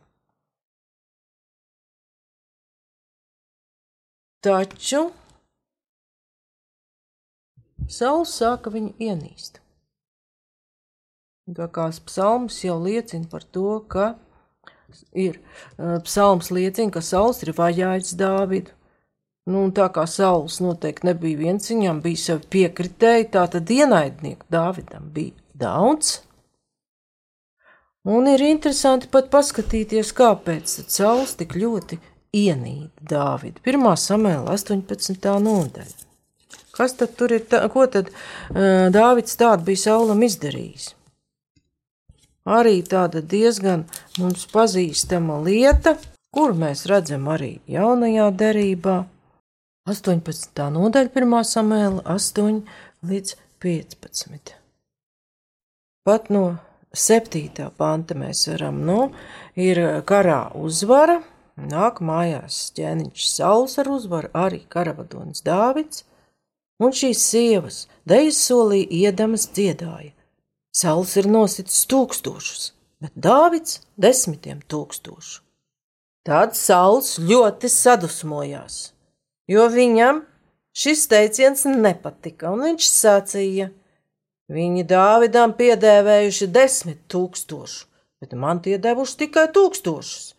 Taču 4.45 5.07
saules 7.89 8.35
sāka 8.37 8.75
viņu 8.75 8.93
ienīst. 9.01 9.63
Tā 11.57 11.71
kā 11.73 11.89
psalms 12.11 12.61
jau 12.61 12.77
liecina 12.83 13.25
par 13.33 13.49
to, 13.57 13.81
ka 13.89 14.13
ir 15.17 15.41
psalms 16.05 16.53
liecina, 16.53 16.93
ka 16.93 17.01
saules 17.01 17.41
ir 17.47 17.55
vajājis 17.57 18.13
Dāvidu. 18.21 18.77
Nu, 19.51 19.65
tā 19.75 19.89
kā 19.91 20.05
saules 20.07 20.61
noteikti 20.63 21.09
nebija 21.09 21.39
viens, 21.41 21.71
viņam 21.71 21.99
bija 22.05 22.21
savi 22.25 22.47
piekritēji, 22.55 23.33
tā 23.35 23.49
tad 23.51 23.71
ienaidnieku 23.75 24.47
Dāvidam 24.53 25.09
bija 25.15 25.35
daudz. 25.59 26.21
Un 28.07 28.27
ir 28.27 28.43
interesanti 28.43 29.07
pat 29.11 29.29
paskatīties, 29.31 30.09
kāpēc 30.19 30.71
Sauls 30.91 31.37
tik 31.39 31.55
ļoti 31.55 31.99
ienīda 32.35 33.07
Dāvidu. 33.13 33.63
1. 33.63 33.85
samēla 33.99 34.55
18. 34.55 35.29
nodaļa. 35.43 36.09
Kas 36.73 36.97
tad 36.99 37.15
tur 37.19 37.35
ir, 37.37 37.45
tā, 37.47 37.61
ko 37.71 37.85
tad 37.87 38.09
uh, 38.11 38.89
Dāvids 38.95 39.39
tādu 39.39 39.69
bija 39.69 39.85
Saulam 39.85 40.23
izdarījis? 40.27 40.89
Arī 42.43 42.81
tāda 42.83 43.23
diezgan 43.23 43.85
mums 44.19 44.49
pazīstama 44.51 45.39
lieta, 45.45 45.95
kur 46.35 46.57
mēs 46.59 46.89
redzam 46.91 47.29
arī 47.31 47.61
jaunajā 47.71 48.31
derībā. 48.35 48.97
18. 49.83 50.61
nodaļa 50.71 51.11
1. 51.11 51.33
samēla 51.43 52.05
8 52.07 52.59
līdz 53.11 53.33
15. 53.65 54.53
Pat 56.07 56.29
no 56.31 56.43
septītā 56.95 57.67
panta 57.75 58.15
mēs 58.15 58.45
varam, 58.47 58.79
nu, 58.87 59.09
ir 59.59 59.81
karā 60.07 60.53
uzvara, 60.55 61.19
nāk 61.59 61.99
mājās 61.99 62.61
ķēniņš 62.79 63.27
Sauls 63.33 63.75
ar 63.83 63.91
uzvaru, 63.91 64.31
arī 64.31 64.63
karavadonis 64.71 65.43
Dāvids, 65.43 66.05
un 66.79 66.95
šīs 66.95 67.27
sievas 67.33 67.83
dejas 68.07 68.39
solī 68.39 68.85
iedamas 68.87 69.49
dziedāja. 69.51 70.15
Sauls 70.71 71.19
ir 71.19 71.27
nositis 71.27 71.83
tūkstošus, 71.91 72.71
bet 73.03 73.19
Dāvids 73.19 73.83
desmitiem 73.99 74.63
tūkstošu. 74.63 75.43
Tad 76.23 76.55
Sauls 76.55 77.17
ļoti 77.19 77.67
sadusmojās, 77.67 78.92
jo 79.53 79.69
viņam 79.73 80.23
šis 80.77 81.07
teiciens 81.13 81.65
nepatika, 81.69 82.53
un 82.53 82.65
viņš 82.67 82.89
sacīja: 82.89 83.71
Viņi 84.53 84.85
Dāvidam 84.89 85.55
piedēvējuši 85.57 86.49
desmit 86.53 87.05
tūkstošu, 87.13 87.87
bet 88.21 88.35
man 88.37 88.61
tie 88.65 88.77
devuši 88.83 89.19
tikai 89.25 89.47
tūkstošus. 89.55 90.33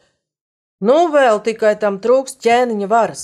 Nu, 0.83 1.07
vēl 1.13 1.39
tikai 1.45 1.77
tam 1.79 2.01
trūkst 2.03 2.41
ķēniņa 2.43 2.87
varas, 2.91 3.23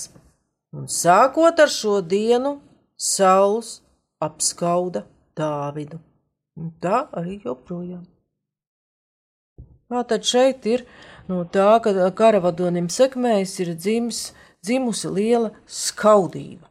un 0.73 0.87
sākot 0.87 1.59
ar 1.59 1.71
šo 1.73 1.99
dienu, 2.01 2.59
Sauls 2.99 3.79
apskauda 4.23 5.05
Dāvidu. 5.35 5.99
Un 6.59 6.71
tā 6.83 7.05
arī 7.15 7.37
joprojām. 7.43 8.03
Tā 9.89 10.03
tad 10.09 10.27
šeit 10.27 10.65
ir 10.67 10.83
no 11.31 11.45
tā, 11.47 11.69
ka 11.83 11.93
karavadonim 12.15 12.89
sekmējas 12.91 13.55
ir 13.63 13.71
dzimis, 13.77 14.19
dzimusi 14.65 15.11
liela 15.13 15.51
skaudība. 15.67 16.67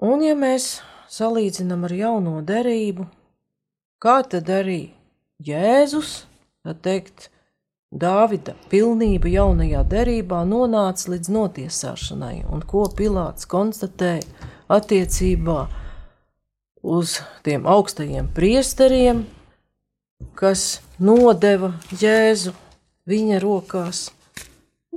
Un 0.00 0.22
ja 0.24 0.36
mēs 0.38 0.78
salīdzinām 1.12 1.84
ar 1.84 1.92
jauno 1.92 2.38
derību, 2.46 3.04
kā 4.00 4.22
tad 4.24 4.48
arī 4.48 4.94
Jēzus, 5.44 6.24
tā 6.64 6.74
teikt, 6.76 7.28
Dāvida 7.90 8.52
pilnība 8.70 9.26
jaunajā 9.26 9.80
derībā 9.90 10.44
nonāca 10.46 11.10
līdz 11.10 11.30
notiesāšanai, 11.34 12.44
un 12.46 12.62
ko 12.62 12.84
Pilārs 12.86 13.48
konstatēja 13.50 14.22
attiecībā 14.70 15.64
uz 16.86 17.16
tiem 17.42 17.66
augstajiem 17.66 18.28
priesteriem, 18.36 19.24
kas 20.38 20.78
nodeva 21.02 21.72
Jēzu 21.90 22.54
viņa 23.10 23.42
rokās. 23.42 24.06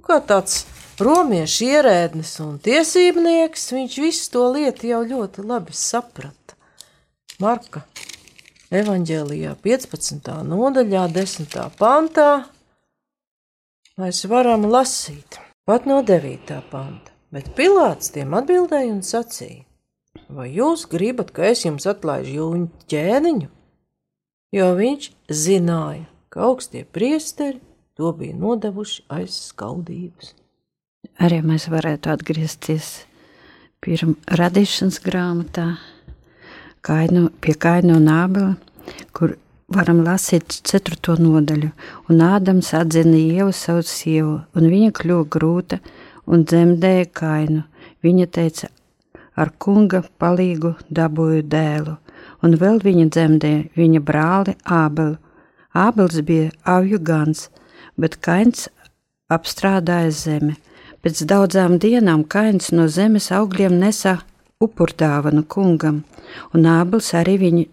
Kā 0.04 0.18
tāds 0.20 0.66
romiešu 1.00 1.70
ierēdnis 1.70 2.34
un 2.44 2.58
tiesībnieks, 2.64 3.70
viņš 3.72 3.94
visu 4.04 4.26
to 4.34 4.50
lietu 4.52 4.90
jau 4.90 5.00
ļoti 5.08 5.46
labi 5.48 5.76
saprata. 5.78 6.58
Marka 7.40 7.86
evanģēlijā 8.74 9.56
15. 9.64 10.30
nodaļā, 10.50 11.06
10. 11.16 11.56
pantā 11.80 12.28
mēs 14.02 14.24
varam 14.28 14.68
lasīt 14.68 15.40
pat 15.64 15.88
no 15.88 16.02
9. 16.04 16.60
panta, 16.72 17.16
bet 17.32 17.54
Pilārs 17.56 18.12
tiem 18.12 18.36
atbildēja 18.36 18.92
un 18.92 19.04
sacīja: 19.08 19.64
Vai 20.28 20.50
jūs 20.52 20.84
gribat, 20.92 21.32
ka 21.32 21.48
es 21.54 21.64
jums 21.64 21.88
atlaižu 21.88 22.42
jūņu 22.42 22.88
ķēniņu? 22.92 23.52
Jo 24.54 24.74
viņš 24.78 25.14
zināja, 25.32 26.10
ka 26.30 26.50
augstie 26.50 26.84
priesteri 26.84 27.62
to 27.98 28.14
bija 28.18 28.38
nodevuši 28.38 29.04
aiz 29.18 29.36
skaudības 29.50 30.34
arī 31.22 31.42
mēs 31.46 31.68
varētu 31.72 32.12
atgriezties 32.14 32.90
pirmā 33.84 34.16
radīšanas 34.40 35.00
grāmatā, 35.04 35.66
kainu, 36.86 37.30
pie 37.44 37.56
kaina 37.60 37.98
un 38.00 38.08
ābela, 38.12 38.54
kur 39.16 39.36
varam 39.74 40.04
lasīt 40.06 40.56
ceturto 40.64 41.16
nodaļu. 41.20 41.72
Un 42.10 42.24
Ādams 42.24 42.74
atzina 42.78 43.18
ievu 43.18 43.52
savu 43.56 43.84
sievu, 43.88 44.38
un 44.56 44.70
viņa 44.72 44.94
kļuva 45.00 45.28
grūta 45.36 45.80
un 46.26 46.46
dzemdēja 46.48 47.10
kainu. 47.20 47.64
Viņa 48.04 48.28
teica, 48.36 48.70
ar 49.40 49.52
kunga 49.60 50.04
palīgu 50.20 50.74
dabūju 50.92 51.44
dēlu, 51.52 51.98
un 52.44 52.58
vēl 52.60 52.80
viņa 52.84 53.10
dzemdēja 53.12 53.68
viņa 53.80 54.04
brāli 54.04 54.58
Ābelu. 54.64 55.18
Ābels 55.74 56.20
bija 56.22 56.52
avju 56.70 57.00
gans, 57.02 57.48
bet 57.98 58.20
kains 58.24 58.68
apstrādāja 59.34 60.12
zemi. 60.14 60.56
Pēc 61.04 61.26
daudzām 61.28 61.80
dienām 61.84 62.24
Kains 62.24 62.72
no 62.72 62.88
zemes 62.88 63.28
augļiem 63.36 63.74
nesa 63.80 64.22
upurdāvanu 64.64 65.44
kungam, 65.44 66.04
un 66.56 66.68
Ābels 66.72 67.10
arī, 67.20 67.34
viņu, 67.42 67.64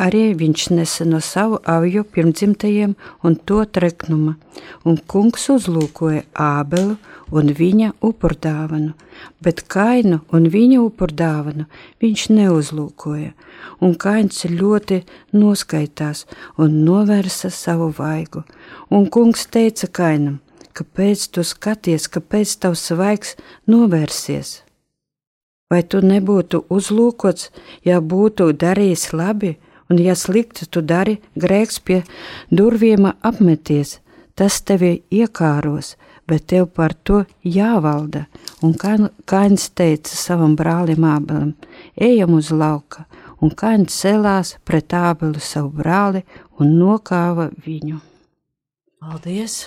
arī 0.00 0.22
viņš 0.40 0.64
nesa 0.72 1.04
no 1.04 1.20
savu 1.20 1.58
avju 1.68 2.06
pirmdzimtajiem 2.14 2.94
un 3.22 3.36
to 3.36 3.60
treknuma, 3.68 4.38
un 4.88 4.96
kungs 4.96 5.44
uzlūkoja 5.52 6.24
Ābelu 6.32 6.96
un 7.36 7.52
viņa 7.60 7.92
upurdāvanu, 8.00 8.94
bet 9.44 9.66
Kainu 9.68 10.22
un 10.32 10.48
viņa 10.48 10.80
upurdāvanu 10.86 11.68
viņš 12.00 12.28
neuzlūkoja, 12.38 13.34
un 13.80 13.94
Kains 14.00 14.44
ļoti 14.50 15.02
noskaitās 15.32 16.24
un 16.58 16.82
novērsa 16.86 17.50
savu 17.50 17.90
vaigu, 17.98 18.44
un 18.90 19.08
kungs 19.10 19.46
teica 19.46 19.88
Kainam, 19.88 20.40
kāpēc 20.74 21.28
tu 21.34 21.44
skaties, 21.46 22.08
kāpēc 22.08 22.56
tavs 22.62 22.86
svaigs 22.90 23.34
novērsies? 23.70 24.60
Vai 25.72 25.82
tu 25.82 26.00
nebūtu 26.04 26.66
uzlūkots, 26.70 27.50
ja 27.88 28.00
būtu 28.00 28.52
darījis 28.52 29.12
labi, 29.16 29.56
un 29.90 29.98
ja 29.98 30.14
slikti 30.14 30.66
tu 30.70 30.82
dari, 30.82 31.18
grēks 31.34 31.80
pie 31.80 32.02
durvīm 32.50 33.08
apmeties, 33.10 33.98
tas 34.34 34.60
tevi 34.62 35.02
iekāros, 35.10 35.94
bet 36.28 36.46
tev 36.52 36.68
par 36.76 36.94
to 36.94 37.24
jāvalda. 37.42 38.24
Un 38.62 38.74
Kains 39.24 39.68
teica 39.76 40.16
savam 40.16 40.56
brālim 40.56 41.04
Ābelam: 41.04 41.54
Ejam 41.96 42.34
uz 42.38 42.50
lauka, 42.50 43.04
un 43.44 43.52
Kains 43.52 43.92
celās 44.00 44.54
pret 44.64 44.94
Ābelu 44.96 45.40
savu 45.42 45.72
brāli 45.82 46.22
un 46.60 46.76
nokāva 46.78 47.50
viņu. 47.66 48.00
Paldies! 49.04 49.66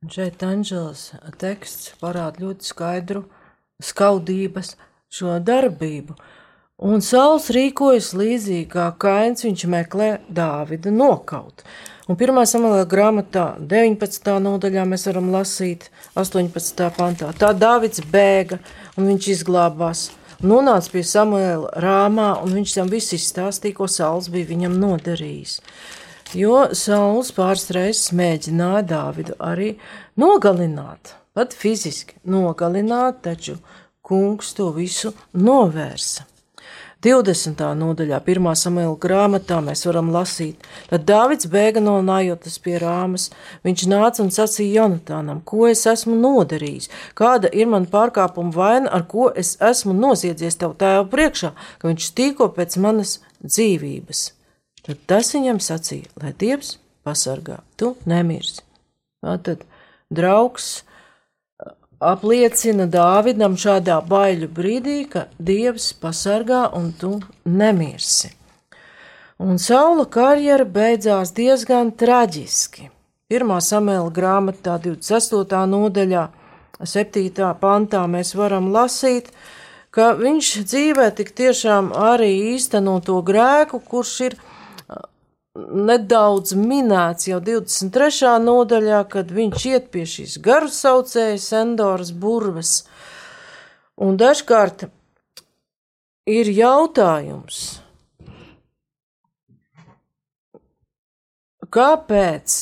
Un 0.00 0.10
šeit 0.10 0.40
Anģelas 0.42 1.10
teksts 1.38 1.92
parāda 2.00 2.40
ļoti 2.40 2.66
skaidru 2.66 3.26
skaudības 3.84 4.74
šo 5.12 5.36
darbību. 5.44 6.16
Un 6.80 7.02
Sauls 7.04 7.50
rīkojas 7.52 8.14
līdzīgi 8.16 8.70
kā 8.72 8.86
Kains, 8.96 9.44
viņš 9.44 9.66
meklē 9.68 10.10
Dāvida 10.32 10.90
nokaut. 10.94 11.60
Un 12.08 12.16
1. 12.16 12.40
samalā 12.48 12.86
grāmatā 12.88 13.44
19. 13.60 14.32
nodaļā 14.42 14.86
mēs 14.88 15.04
varam 15.10 15.28
lasīt 15.34 15.90
18. 16.18 16.88
pantā. 16.96 17.28
Tā 17.36 17.52
Dāvids 17.52 18.00
bēga 18.10 18.58
un 18.96 19.12
viņš 19.12 19.28
izglābās. 19.36 20.08
Nonāca 20.40 20.94
pie 20.94 21.02
Samuēla 21.04 21.74
rāmā 21.84 22.30
un 22.40 22.54
viņš 22.56 22.76
tam 22.78 22.92
visu 22.92 23.18
izstāstīja, 23.18 23.76
ko 23.76 23.88
Sauls 23.90 24.30
bija 24.32 24.48
viņam 24.54 24.78
nodarījis 24.80 25.58
jo 26.36 26.68
Sauls 26.76 27.32
pāris 27.34 27.68
reizes 27.74 28.10
mēģināja 28.16 28.82
Dāvidu 28.90 29.36
arī 29.42 29.72
nogalināt, 30.20 31.14
pat 31.34 31.54
fiziski 31.56 32.18
nogalināt, 32.30 33.22
taču 33.26 33.58
kungs 34.06 34.54
to 34.54 34.70
visu 34.74 35.12
novērsa. 35.34 36.26
20. 37.00 37.62
nodaļā, 37.80 38.18
1. 38.28 38.46
samuēlā 38.60 38.96
grāmatā, 39.00 39.62
mēs 39.64 39.86
varam 39.88 40.10
lasīt, 40.12 40.66
tad 40.90 41.06
Dāvids 41.08 41.48
bēga 41.48 41.80
no 41.80 41.94
Najotas 42.04 42.58
pie 42.60 42.74
Rāmas. 42.82 43.30
Viņš 43.64 43.84
nāca 43.88 44.20
un 44.20 44.28
sacīja 44.34 44.82
Jonatānam, 44.82 45.40
ko 45.40 45.64
es 45.70 45.86
esmu 45.88 46.18
nodarījis, 46.20 46.90
kāda 47.16 47.48
ir 47.56 47.70
man 47.72 47.88
pārkāpuma 47.88 48.52
vaina, 48.52 48.92
ar 48.92 49.06
ko 49.08 49.30
es 49.32 49.54
esmu 49.64 49.96
noziedzies 49.96 50.60
tev 50.60 50.76
tēva 50.76 51.06
priekšā, 51.08 51.54
ka 51.80 51.88
viņš 51.88 52.10
tīko 52.20 52.50
pēc 52.58 52.76
manas 52.84 53.16
dzīvības. 53.40 54.22
Tad 54.84 55.00
tas 55.08 55.32
viņam 55.32 55.64
sacīja, 55.64 56.12
lai 56.20 56.34
Dievs 56.36 56.76
pasargā, 57.08 57.62
tu 57.80 57.94
nemirsi. 58.04 58.60
Tad 59.24 59.64
draugs 60.12 60.82
apliecina 62.00 62.86
Dāvidam 62.88 63.56
šādā 63.60 64.00
baiļu 64.08 64.48
brīdī, 64.56 64.98
ka 65.12 65.26
Dievs 65.38 65.92
pasargā 66.00 66.70
un 66.76 66.90
tu 66.96 67.18
nemirsi. 67.44 68.32
Un 69.40 69.60
Saula 69.60 70.04
karjera 70.04 70.64
beidzās 70.64 71.32
diezgan 71.36 71.92
traģiski. 71.96 72.90
Pirmā 73.30 73.60
samēla 73.62 74.10
grāmatā, 74.12 74.76
28. 74.82 75.64
nodaļā, 75.70 76.26
7. 76.80 77.48
pantā 77.60 78.02
mēs 78.08 78.34
varam 78.36 78.72
lasīt, 78.72 79.30
ka 79.94 80.14
viņš 80.18 80.50
dzīvē 80.66 81.10
tik 81.16 81.32
tiešām 81.36 81.92
arī 81.96 82.32
īsteno 82.54 82.98
to 83.04 83.20
grēku, 83.22 83.80
kurš 83.80 84.14
ir 84.28 84.36
nedaudz 85.68 86.54
minēts 86.58 87.28
jau 87.30 87.40
23. 87.44 88.38
nodaļā, 88.44 89.02
kad 89.12 89.30
viņš 89.34 89.66
iet 89.70 89.90
pie 89.94 90.06
šīs 90.08 90.38
garu 90.44 90.70
saucējas 90.72 91.50
Endoras 91.60 92.12
burves. 92.12 92.72
Un 94.00 94.16
dažkārt 94.20 94.86
ir 96.30 96.50
jautājums, 96.56 97.80
kāpēc 101.70 102.60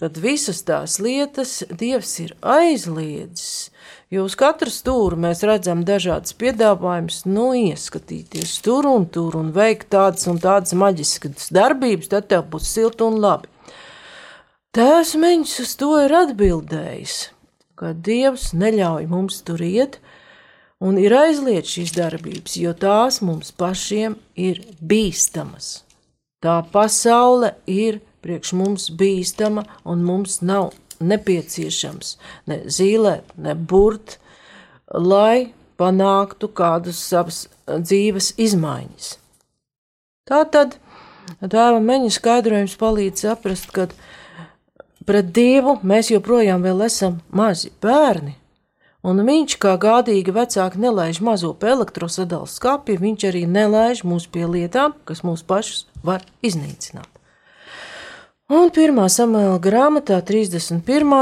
tad 0.00 0.16
visas 0.16 0.62
tās 0.64 0.96
lietas 1.02 1.60
Dievs 1.68 2.14
ir 2.24 2.32
aizliedzis. 2.40 3.68
Jo 4.10 4.24
uz 4.26 4.34
katru 4.38 4.72
stūri 4.72 5.18
mēs 5.20 5.44
redzam 5.46 5.84
dažādas 5.86 6.32
piedāvājumus, 6.40 7.20
nu, 7.28 7.50
ieskatīties 7.54 8.56
tur 8.64 8.88
un 8.90 9.04
tur 9.12 9.36
un 9.38 9.52
veikt 9.54 9.92
tādas 9.94 10.26
un 10.30 10.40
tādas 10.42 10.74
maģiskas 10.74 11.52
darbības, 11.54 12.10
tad 12.10 12.30
tev 12.32 12.48
būs 12.50 12.72
silti 12.72 13.06
un 13.06 13.20
labi. 13.22 13.52
Tēvs 14.74 15.16
Meņš 15.18 15.54
uz 15.64 15.76
to 15.78 15.92
ir 15.98 16.14
atbildējis, 16.14 17.14
ka 17.78 17.92
Dievs 17.94 18.50
neļauj 18.56 19.06
mums 19.10 19.40
tur 19.46 19.62
iet 19.66 20.00
un 20.80 20.98
ir 20.98 21.14
aizliedz 21.14 21.76
šīs 21.76 21.94
darbības, 21.96 22.56
jo 22.56 22.74
tās 22.74 23.20
mums 23.22 23.52
pašiem 23.52 24.16
ir 24.38 24.62
bīstamas. 24.80 25.82
Tā 26.40 26.62
pasaule 26.72 27.52
ir 27.68 28.00
priekš 28.24 28.54
mums 28.58 28.90
bīstama, 28.90 29.64
un 29.84 30.04
mums 30.06 30.40
nav 30.42 30.72
nepieciešams 31.00 32.16
ne 32.50 32.60
zīlēt, 32.68 33.32
ne 33.40 33.54
burt, 33.54 34.18
lai 34.90 35.52
panāktu 35.80 36.50
kādus 36.52 37.00
savas 37.00 37.46
dzīves 37.66 38.34
izmaiņas. 38.40 39.14
Tā 40.28 40.42
tad 40.52 40.76
tēva 41.40 41.80
meņa 41.82 42.12
skaidrojums 42.14 42.76
palīdz 42.80 43.24
saprast, 43.24 43.70
ka 43.72 43.88
pret 45.08 45.32
Dievu 45.34 45.78
mēs 45.86 46.12
joprojām 46.12 46.62
vēl 46.66 46.84
esam 46.86 47.20
mazi 47.32 47.72
bērni, 47.82 48.36
un 49.06 49.22
viņš, 49.26 49.56
kā 49.62 49.76
gādīgi 49.80 50.34
vecāki, 50.36 50.82
nelaiž 50.84 51.22
mazo 51.24 51.54
pie 51.56 51.72
elektrosadalas 51.72 52.58
skāpja, 52.60 53.00
viņš 53.00 53.30
arī 53.30 53.46
nelaiž 53.48 54.04
mūs 54.04 54.28
pie 54.28 54.44
lietām, 54.44 54.94
kas 55.08 55.24
mūs 55.24 55.46
pašus 55.46 55.86
var 56.04 56.26
iznīcināt. 56.44 57.08
Un 58.50 58.72
pirmā 58.74 59.04
samēla 59.06 59.60
grāmatā, 59.62 60.16
31. 60.26 60.80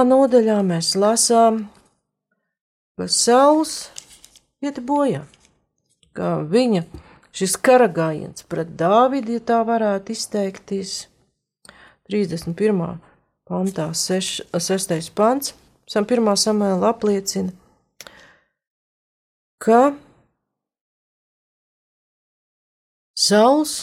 nodaļā, 0.09 0.55
mēs 0.65 0.95
lasām, 0.97 1.59
ka 2.97 3.05
Sauls 3.13 3.91
iet 4.65 4.79
bojā, 4.81 5.27
ka 6.17 6.39
viņa 6.49 6.87
šis 7.37 7.59
karagājiens 7.61 8.47
pret 8.49 8.71
Dāvidu, 8.81 9.35
ja 9.37 9.43
tā 9.45 9.59
varētu 9.69 10.15
izteikties, 10.15 10.95
31. 12.09 12.97
pantā, 13.45 13.91
6. 13.93 14.47
6. 14.57 15.11
pants, 15.13 15.53
1. 15.85 16.31
samēla 16.33 16.95
apliecina, 16.95 17.53
ka 19.61 19.83
Sauls 23.13 23.77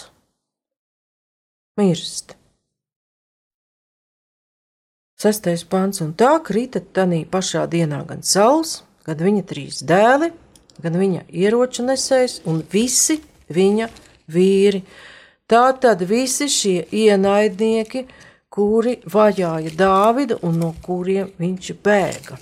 mirst. 1.77 2.33
Sestais 5.25 5.63
pants, 5.65 6.03
un 6.05 6.11
tā 6.13 6.35
krita 6.45 6.77
tanī 6.93 7.23
pašā 7.25 7.63
dienā 7.65 8.03
gan 8.05 8.19
saules, 8.21 8.83
gan 9.07 9.23
viņa 9.25 9.45
trīs 9.49 9.79
dēli, 9.81 10.27
gan 10.83 10.99
viņa 11.01 11.23
ieroču 11.33 11.85
nesējs 11.87 12.43
un 12.45 12.59
visi 12.69 13.15
viņa 13.49 13.87
vīri. 14.29 14.83
Tā 15.49 15.63
tad 15.81 16.03
visi 16.05 16.45
šie 16.45 16.75
ienaidnieki, 16.93 18.03
kuri 18.53 18.99
vajāja 19.09 19.73
Dāvidu 19.73 20.37
un 20.45 20.61
no 20.61 20.71
kuriem 20.85 21.33
viņš 21.41 21.73
bēga. 21.81 22.37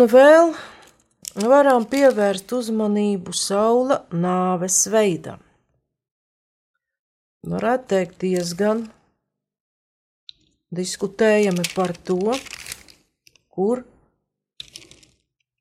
Un 0.00 0.06
vēl 0.08 0.54
varam 1.44 1.84
pievērst 1.84 2.54
uzmanību 2.56 3.34
saula 3.36 3.98
nāves 4.16 4.78
veidam. 4.88 5.42
Varētu 7.44 7.84
teikt, 7.90 8.14
diezgan 8.22 8.80
diskutējami 10.72 11.66
par 11.74 11.92
to, 12.08 12.32
kur 13.52 13.82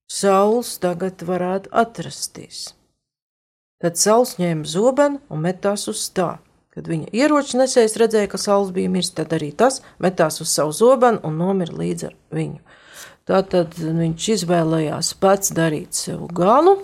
sauls 0.08 0.72
tagad 0.80 1.20
varētu 1.28 1.76
atrasties. 1.84 2.62
Tad 3.84 4.00
sauls 4.00 4.38
ņēma 4.40 4.64
zobenu 4.64 5.20
un 5.28 5.44
metās 5.50 5.90
uz 5.92 6.06
tā. 6.16 6.38
Kad 6.72 6.88
viņa 6.88 7.12
ieroča 7.12 7.60
nesējs 7.60 8.00
redzēja, 8.00 8.32
ka 8.32 8.40
sauls 8.40 8.72
bija 8.72 8.88
miris, 8.88 9.12
tad 9.20 9.36
arī 9.36 9.52
tas 9.52 9.82
metās 10.00 10.40
uz 10.40 10.56
savu 10.56 10.72
zobenu 10.72 11.20
un 11.28 11.42
nomira 11.44 11.76
līdz 11.76 12.08
ar 12.14 12.20
viņu. 12.32 12.69
Tātad 13.30 13.76
viņš 13.78 14.30
izvēlējās 14.36 15.12
pats 15.22 15.52
darīt 15.54 15.94
sev 15.94 16.24
galu. 16.34 16.80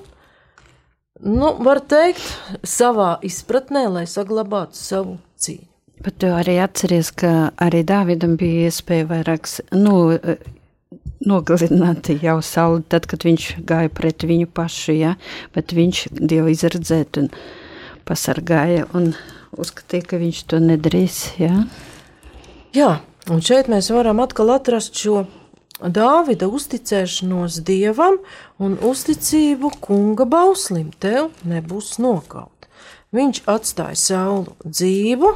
Nu, 1.26 1.56
var 1.64 1.80
teikt, 1.90 2.22
savā 2.68 3.16
izpratnē, 3.26 3.88
lai 3.90 4.04
saglabātu 4.10 4.78
savu 4.78 5.16
cīņu. 5.42 5.72
Bet 6.06 6.20
tu 6.22 6.30
arī 6.36 6.60
atceries, 6.62 7.10
ka 7.16 7.32
arī 7.64 7.80
Dāvidam 7.88 8.36
bija 8.38 8.68
iespēja 8.68 9.08
vairāk 9.10 9.48
nu, 9.74 9.96
nogalināt 11.26 12.12
jau 12.22 12.36
sauli, 12.46 12.84
tad, 12.92 13.08
kad 13.10 13.26
viņš 13.26 13.48
gāja 13.66 13.90
pret 13.96 14.26
viņu 14.28 14.50
pašu, 14.54 14.94
ja? 15.00 15.16
bet 15.56 15.74
viņš 15.74 16.04
Dievu 16.20 16.52
izredzēt 16.54 17.22
un 17.24 17.32
pasargāja 18.06 18.86
un 18.94 19.14
uzskatīja, 19.56 20.10
ka 20.12 20.22
viņš 20.22 20.44
to 20.52 20.62
nedarīs. 20.62 21.24
Ja? 21.42 21.64
Jā, 22.76 22.92
un 23.32 23.42
šeit 23.42 23.72
mēs 23.72 23.90
varam 23.96 24.22
atkal 24.22 24.54
atrast 24.60 25.00
šo 25.00 25.24
Dāvida 25.76 26.48
uzticēšanos 26.48 27.58
dievam 27.68 28.22
un 28.64 28.78
uzticību 28.80 29.74
kunga 29.84 30.24
bauslim 30.24 30.94
tev 31.04 31.34
nebūs 31.44 31.98
nokaut. 32.00 32.70
Viņš 33.12 33.42
atstāja 33.52 34.00
saulu 34.00 34.56
dzīvu 34.64 35.34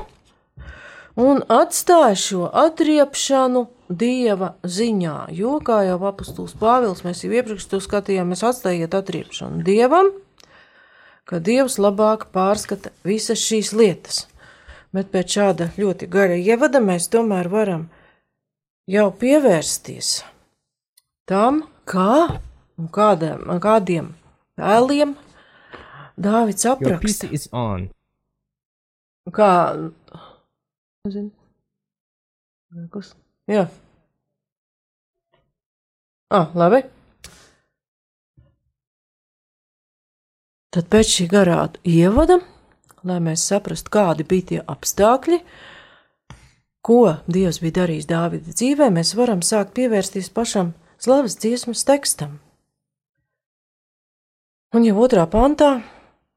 un 1.20 1.44
atstāja 1.52 2.16
šo 2.16 2.48
atriepšanu 2.56 3.66
dieva 3.90 4.54
ziņā, 4.64 5.28
jo, 5.36 5.58
kā 5.60 5.82
jau 5.90 6.00
apustulis 6.08 6.56
Pāvils, 6.56 7.04
mēs 7.04 7.26
jau 7.26 7.34
iepriekš 7.36 7.68
to 7.68 7.84
skatījāmies, 7.84 8.46
atstājiet 8.46 8.96
atriepšanu 8.96 9.64
dievam, 9.68 10.14
ka 11.28 11.44
dievs 11.44 11.76
labāk 11.82 12.30
pārskata 12.32 12.94
visas 13.04 13.44
šīs 13.44 13.74
lietas. 13.76 14.28
Bet 14.96 15.12
pēc 15.12 15.36
šāda 15.36 15.72
ļoti 15.76 16.08
gara 16.10 16.40
ievada 16.40 16.80
mēs 16.82 17.12
tomēr 17.12 17.52
varam 17.52 17.90
jau 18.90 19.08
pievērsties 19.22 20.20
tam, 21.30 21.64
kā 21.90 22.40
un 22.80 22.88
kādiem, 22.94 23.46
kādiem 23.62 24.14
tēliem 24.60 25.16
Dāvids 26.20 26.66
apraksta. 26.68 27.30
Kā, 29.32 29.52
nezinu, 31.06 31.30
kas, 32.92 33.14
jā. 33.48 33.68
Ah, 36.34 36.50
labi. 36.58 36.82
Tad 40.76 40.90
pēc 40.92 41.14
šī 41.16 41.26
garā 41.32 41.62
ievada, 41.88 42.42
lai 43.08 43.18
mēs 43.26 43.48
saprastu, 43.50 43.90
kādi 43.96 44.26
bija 44.28 44.50
tie 44.52 44.60
apstākļi, 44.70 45.40
ko 46.86 47.16
Dievs 47.28 47.62
bija 47.64 47.82
darījis 47.82 48.08
Dāvida 48.10 48.54
dzīvē, 48.54 48.90
mēs 48.94 49.16
varam 49.18 49.42
sākt 49.46 49.76
pievērsties 49.78 50.32
pašam 50.34 50.74
slavas 51.00 51.38
dziesmas 51.40 51.86
tekstam. 51.88 52.40
Un 54.76 54.86
jau 54.86 55.00
otrā 55.02 55.26
pantā 55.30 55.80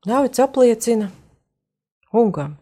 Dāvids 0.07 0.41
apliecina 0.43 1.11
kungam. 2.11 2.57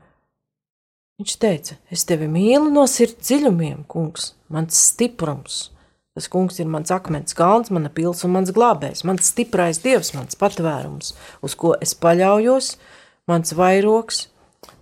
Viņš 1.20 1.36
teica: 1.36 1.76
Es 1.92 2.06
tevi 2.08 2.26
mīlu 2.32 2.70
no 2.72 2.86
sirds 2.88 3.28
dziļumiem, 3.28 3.84
kungs, 3.88 4.32
mans 4.48 4.78
stiprums. 4.88 5.68
Tas 6.16 6.26
kungs 6.32 6.58
ir 6.58 6.66
mans 6.66 6.90
akmens 6.90 7.36
kalns, 7.38 7.70
mana 7.70 7.90
pils 7.92 8.24
un 8.26 8.32
mans 8.34 8.50
glābējs, 8.56 9.04
mans 9.06 9.28
stiprais 9.30 9.78
dievs, 9.84 10.10
mans 10.16 10.36
patvērums, 10.36 11.12
uz 11.44 11.54
ko 11.54 11.76
es 11.78 11.94
paļaujos, 11.94 12.72
mans 13.30 13.54
vairoks, 13.54 14.24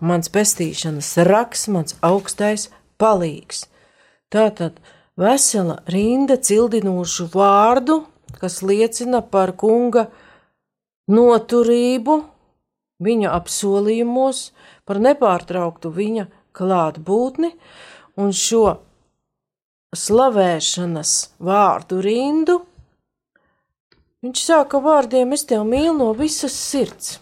mans 0.01 0.31
pestīšanas 0.33 1.11
raks, 1.29 1.67
mans 1.75 1.99
augstais 2.07 2.71
palīgs. 3.01 3.67
Tātad 4.33 4.81
vesela 5.19 5.81
rinda 5.89 6.37
cildinošu 6.37 7.29
vārdu, 7.33 8.03
kas 8.39 8.61
liecina 8.63 9.23
par 9.23 9.55
kunga 9.57 10.09
noturību, 11.09 12.19
viņa 13.03 13.33
apsolījumos, 13.39 14.51
par 14.85 15.01
nepārtrauktu 15.03 15.93
viņa 15.95 16.27
klātbūtni 16.59 17.53
un 18.19 18.35
šo 18.35 18.65
slavēšanas 19.97 21.15
vārdu 21.41 22.03
rindu. 22.05 22.59
Viņš 24.25 24.43
sāka 24.51 24.81
vārdiem: 24.83 25.33
Es 25.33 25.47
tevi 25.47 25.65
mīlu 25.69 25.95
no 26.01 26.11
visas 26.19 26.57
sirds. 26.59 27.19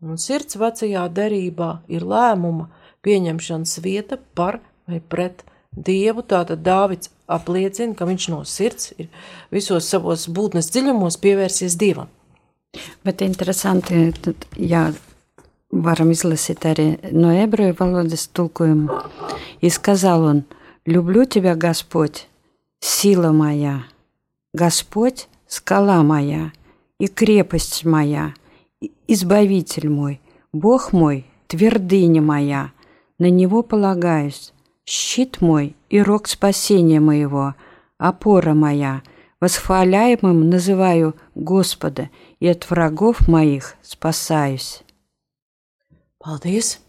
Un 0.00 0.18
sirds 0.18 0.56
vecajā 0.56 1.04
derībā 1.10 1.70
ir 1.90 2.06
lēmuma 2.06 2.68
pieņemšanas 3.02 3.78
vieta 3.82 4.18
par 4.38 4.60
vai 4.88 5.00
pret 5.00 5.44
Dievu. 5.76 6.24
Tātad 6.24 6.64
Dāvids 6.64 7.12
apliecina, 7.28 7.94
ka 7.94 8.08
viņš 8.08 8.28
no 8.32 8.42
sirds 8.48 8.94
ir 8.98 9.10
visos 9.54 9.88
savos 9.88 10.26
būtnes 10.32 10.72
dziļumos 10.72 11.20
pievērsies 11.22 11.76
Dievam. 11.78 12.08
Bet 13.04 13.22
interesanti, 13.24 14.08
jā, 14.56 14.88
varam 15.72 16.10
izlasīt 16.12 16.64
arī 16.68 16.88
no 17.12 17.32
ebreju 17.32 17.76
valodas 17.78 18.28
tulkojuma. 18.28 19.04
И 19.60 19.70
сказал 19.70 20.22
он, 20.24 20.44
люблю 20.86 21.24
тебя, 21.24 21.54
Господь, 21.54 22.28
сила 22.80 23.32
моя, 23.32 23.84
Господь, 24.54 25.28
скала 25.46 26.02
моя 26.02 26.52
и 27.00 27.08
крепость 27.08 27.84
моя, 27.84 28.34
избавитель 29.08 29.88
мой, 29.88 30.20
Бог 30.52 30.92
мой, 30.92 31.26
твердыня 31.48 32.22
моя, 32.22 32.72
на 33.18 33.30
Него 33.30 33.62
полагаюсь, 33.62 34.52
щит 34.87 35.41
мой 35.41 35.75
и 35.89 36.01
рог 36.01 36.27
спасения 36.27 36.99
моего, 36.99 37.55
опора 37.97 38.53
моя, 38.53 39.01
восхваляемым 39.39 40.49
называю 40.49 41.15
Господа, 41.35 42.09
и 42.39 42.47
от 42.47 42.69
врагов 42.69 43.27
моих 43.27 43.75
спасаюсь. 43.81 44.83
Paldies! 46.23 46.79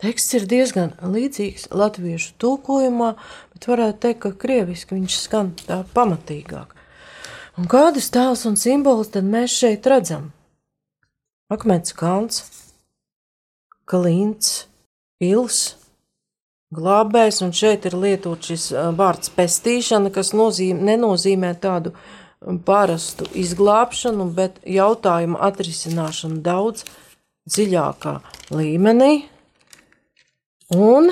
Teksts 0.00 0.34
ir 0.36 0.44
diezgan 0.50 0.94
līdzīgs 1.00 1.68
latviešu 1.70 2.34
tulkojumā, 2.42 3.14
bet 3.54 3.66
varētu 3.70 4.00
teikt, 4.02 4.20
ka 4.24 4.30
krieviski 4.42 4.96
viņš 4.96 5.18
skan 5.20 5.52
tā 5.60 5.78
pamatīgāk. 5.94 6.74
Un 7.60 7.68
kādus 7.70 8.10
tēlus 8.10 8.42
un 8.48 8.58
simbolus 8.58 9.12
tad 9.14 9.28
mēs 9.28 9.54
šeit 9.54 9.86
redzam? 9.86 10.32
Akmens 11.52 11.94
kalns, 11.94 12.42
kalīns, 13.86 14.66
pils, 15.22 15.76
glābējs, 16.75 17.41
un 17.45 17.53
šeit 17.55 17.87
ir 17.89 17.97
lietot 17.97 18.45
šis 18.45 18.69
vārds 18.97 19.31
pestīšana, 19.35 20.11
kas 20.13 20.33
nozīm, 20.37 20.83
nenozīmē 20.85 21.53
tādu 21.61 21.95
parastu 22.65 23.27
izglābšanu, 23.35 24.29
bet 24.35 24.61
jautājumu 24.63 25.39
atrisināšanu 25.49 26.39
daudz 26.45 26.85
dziļākā 27.49 28.15
līmenī. 28.53 29.13
Un 30.77 31.11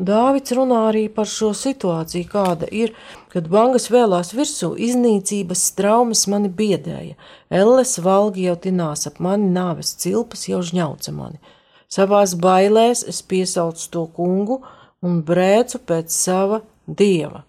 Dāvids 0.00 0.54
runā 0.56 0.78
arī 0.88 1.02
par 1.12 1.28
šo 1.28 1.50
situāciju, 1.56 2.24
kāda 2.30 2.68
ir, 2.72 2.94
kad 3.28 3.50
bangas 3.52 3.90
vēlās 3.92 4.32
virsū, 4.32 4.70
iznīcības 4.80 5.66
traumas 5.76 6.24
mani 6.32 6.48
biedēja, 6.48 7.18
elles 7.52 7.92
valgi 8.00 8.46
jau 8.46 8.56
tinās 8.64 9.04
ap 9.10 9.20
mani, 9.20 9.50
nāves 9.52 9.92
cilpas 10.00 10.46
jau 10.48 10.62
žņauca 10.64 11.12
mani. 11.12 11.36
Savās 11.92 12.32
bailēs 12.40 13.04
es 13.12 13.20
piesaucu 13.20 13.84
to 13.92 14.06
kungu 14.16 14.62
un 15.06 15.20
brēcu 15.26 15.80
pēc 15.86 16.14
sava 16.14 16.62
dieva. 16.86 17.44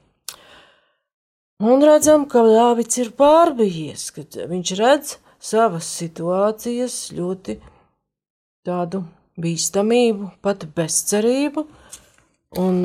Un 1.60 1.84
redzam, 1.84 2.24
ka 2.30 2.44
Dāvids 2.48 3.02
ir 3.02 3.12
pārbijies, 3.20 4.10
kad 4.16 4.38
viņš 4.48 4.76
redz 4.80 5.18
savas 5.44 5.90
situācijas 6.00 7.10
ļoti 7.16 7.58
tādu 8.68 9.04
bīstamību, 9.40 10.30
pat 10.44 10.64
bezcerību, 10.76 11.66
un 12.58 12.82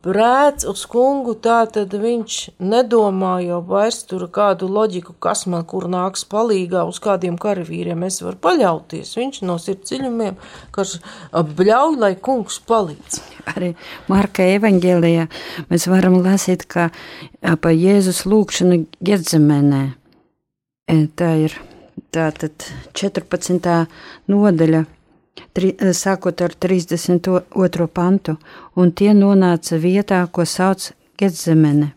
brēc 0.00 0.64
uz 0.70 0.82
kungu, 0.88 1.34
tā 1.36 1.58
tad 1.68 1.92
viņš 2.00 2.36
nedomā 2.64 3.34
jau 3.44 3.58
vairs 3.68 4.00
tur 4.08 4.24
kādu 4.32 4.70
loģiku, 4.72 5.12
kas 5.20 5.44
man 5.52 5.66
kur 5.68 5.84
nāks 5.92 6.24
palīgā, 6.24 6.86
uz 6.88 6.96
kādiem 7.02 7.36
karavīriem 7.40 8.06
es 8.08 8.22
varu 8.24 8.40
paļauties. 8.40 9.12
Viņš 9.18 9.42
no 9.44 9.58
sirds 9.60 9.90
dziļumiem, 9.90 10.38
kas 10.72 10.96
bļauj, 11.32 11.98
lai 12.00 12.14
kungs 12.16 12.56
palīdz. 12.64 13.20
Arī 13.52 13.74
Marka 14.08 14.46
evaņģēlijā 14.54 15.28
mēs 15.68 15.86
varam 15.92 16.16
lasīt, 16.24 16.64
ka 16.64 16.88
pa 17.42 17.74
Jēzus 17.74 18.24
lūkšanu 18.24 18.86
Getzemenē. 19.04 19.84
E, 20.88 20.98
tā 21.12 21.34
ir 21.44 21.60
tātad 22.16 22.64
14. 22.96 23.86
nodaļa 24.32 24.86
tri, 25.52 25.74
eh, 25.78 25.92
sākot 25.92 26.40
ar 26.40 26.54
32. 26.54 27.86
pantu, 27.86 28.36
un 28.76 28.92
tie 28.92 29.12
nonāca 29.12 29.78
vietā, 29.78 30.26
ko 30.30 30.44
sauc 30.44 30.92
Getzemene. 31.18 31.92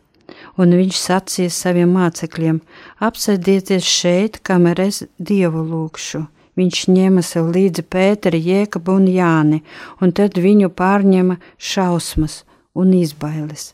Un 0.57 0.71
viņš 0.71 0.97
sacīja 0.99 1.51
saviem 1.51 1.91
mācekļiem: 1.95 2.61
apsēdieties 3.07 3.83
šeit, 3.83 4.41
kamēr 4.43 4.79
es 4.87 5.03
dievu 5.19 5.63
lūkšu. 5.71 6.25
Viņš 6.55 6.81
ņēma 6.95 7.21
sev 7.23 7.51
līdzi 7.51 7.83
Pēteri, 7.83 8.39
Jēkabu 8.39 8.95
un 8.95 9.07
Jāni, 9.11 9.61
un 10.01 10.11
tad 10.15 10.39
viņu 10.39 10.69
pārņēma 10.71 11.35
šausmas 11.59 12.43
un 12.73 12.93
izbailes. 12.95 13.73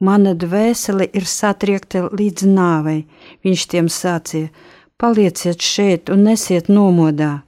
Mana 0.00 0.32
dvēsele 0.34 1.08
ir 1.12 1.28
satriekta 1.28 2.08
līdz 2.08 2.48
nāvei, 2.48 3.04
viņš 3.44 3.66
tiem 3.68 3.88
sacīja: 3.88 4.48
palieciet 4.96 5.60
šeit 5.60 6.08
un 6.10 6.24
nesiet 6.30 6.68
nomodā 6.68 7.42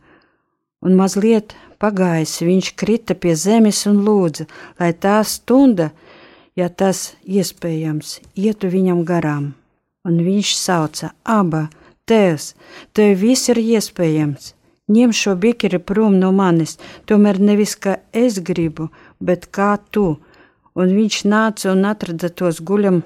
un 0.86 0.94
mazliet 0.94 1.54
pagājis 1.82 2.40
viņš 2.46 2.72
krita 2.80 3.16
pie 3.18 3.34
zemes 3.36 3.82
un 3.90 4.02
lūdza, 4.06 4.46
lai 4.80 4.92
tā 4.94 5.18
stunda, 5.26 5.90
ja 6.56 6.68
tas 6.68 7.14
iespējams, 7.26 8.20
ietu 8.38 8.70
viņam 8.72 9.02
garām. 9.08 9.54
Un 10.06 10.20
viņš 10.22 10.52
sauca: 10.54 11.10
Aba, 11.24 11.66
Tēvs, 12.06 12.52
tev 12.94 13.16
viss 13.18 13.50
ir 13.50 13.58
iespējams. 13.58 14.52
Ņem 14.86 15.10
šo 15.18 15.32
bikeri 15.42 15.80
prom 15.82 16.20
no 16.20 16.30
manis, 16.30 16.76
tomēr 17.10 17.40
nevis 17.42 17.74
kā 17.74 17.96
es 18.14 18.38
gribu, 18.38 18.86
bet 19.18 19.48
kā 19.50 19.72
tu. 19.90 20.12
Un 20.78 20.92
viņš 20.94 21.24
nāca 21.26 21.72
un 21.72 21.82
atrada 21.90 22.30
tos 22.30 22.60
guļam 22.62 23.00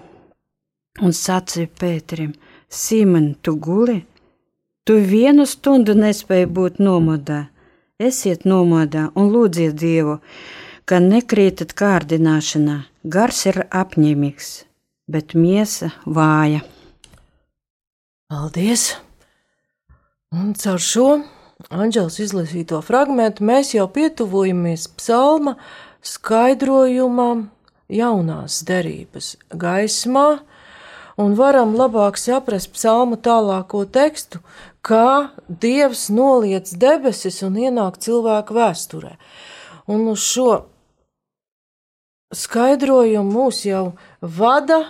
un 1.01 1.16
sacīja 1.16 1.71
Pēterim: 1.81 2.35
Simon, 2.69 3.33
tu 3.40 3.57
guli? 3.57 4.03
Tu 4.85 4.99
vienu 5.01 5.47
stundu 5.49 5.95
nespēji 5.97 6.51
būt 6.59 6.83
nomodā 6.85 7.47
Esiet 8.00 8.46
nomodā 8.48 9.10
un 9.12 9.28
lūdziet 9.28 9.74
Dievu, 9.76 10.14
ka 10.88 11.02
nekrītat 11.04 11.74
kārdināšanā. 11.76 12.78
Gars 13.04 13.42
ir 13.50 13.58
apņēmīgs, 13.68 14.48
bet 15.04 15.34
miesa 15.36 15.90
vāja. 16.06 16.62
Paldies! 18.32 18.94
Un 20.32 20.54
caur 20.56 20.80
šo 20.80 21.06
Anģels 21.68 22.16
izlasīto 22.24 22.78
fragment 22.80 23.42
mēs 23.44 23.74
jau 23.74 23.84
pietuvojamies 23.92 24.86
psalma 24.96 25.58
skaidrojumam 26.00 27.50
jaunās 27.92 28.62
derības 28.64 29.34
gaismā, 29.52 30.40
un 31.20 31.37
varam 31.38 31.74
labāk 31.76 32.18
saprast 32.20 32.72
psalma 32.74 33.18
tālāko 33.20 33.85
tekstu, 33.85 34.40
kā 34.80 35.30
Dievs 35.48 36.09
noliec 36.14 36.72
debesis 36.80 37.42
un 37.46 37.59
ienāk 37.61 38.00
cilvēku 38.00 38.56
vēsturē. 38.56 39.16
Un 39.90 40.06
uz 40.12 40.24
šo 40.24 40.50
skaidrojumu 42.35 43.35
mūs 43.35 43.64
jau 43.66 43.92
vada 44.20 44.85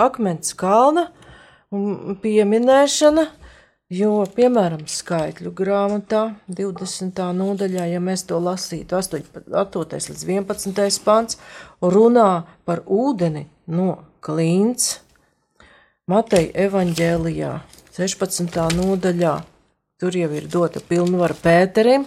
akmens 0.00 0.54
kalna 0.58 1.08
pieminēšana, 1.70 3.26
jo, 3.94 4.12
piemēram, 4.34 4.86
skaitļu 4.90 5.52
grāmatā 5.54 6.22
20. 6.48 7.20
nodaļā, 7.36 7.86
ja 7.90 8.00
mēs 8.02 8.24
to 8.30 8.38
lasītu 8.42 8.98
8, 8.98 9.28
8. 9.50 10.00
līdz 10.10 10.24
11. 10.30 11.02
pants, 11.04 11.38
runā 11.82 12.30
par 12.66 12.84
ūdeni 12.86 13.46
no 13.70 13.92
klīns, 14.24 15.00
Mateja 16.10 16.50
evaņģēlijā 16.66 17.50
16. 17.94 18.56
nodaļā. 18.74 19.34
Tur 20.00 20.16
jau 20.18 20.30
ir 20.34 20.48
dota 20.50 20.80
pilnvara 20.82 21.36
Pēterim. 21.38 22.06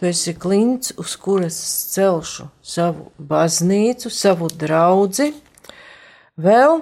Tu 0.00 0.08
esi 0.08 0.32
klints, 0.34 0.90
uz 0.98 1.14
kuras 1.22 1.58
celšu 1.92 2.48
savu 2.66 3.12
baznīcu, 3.30 4.10
savu 4.10 4.48
draugu. 4.50 5.28
Vēl 6.34 6.80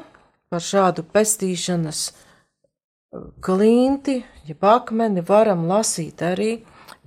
par 0.49 0.65
šādu 0.65 1.05
pestīšanas 1.13 2.01
uh, 2.09 3.27
klinti, 3.45 4.23
ja 4.49 4.57
akmeni 4.73 5.27
varam 5.29 5.67
lasīt 5.69 6.25
arī 6.25 6.63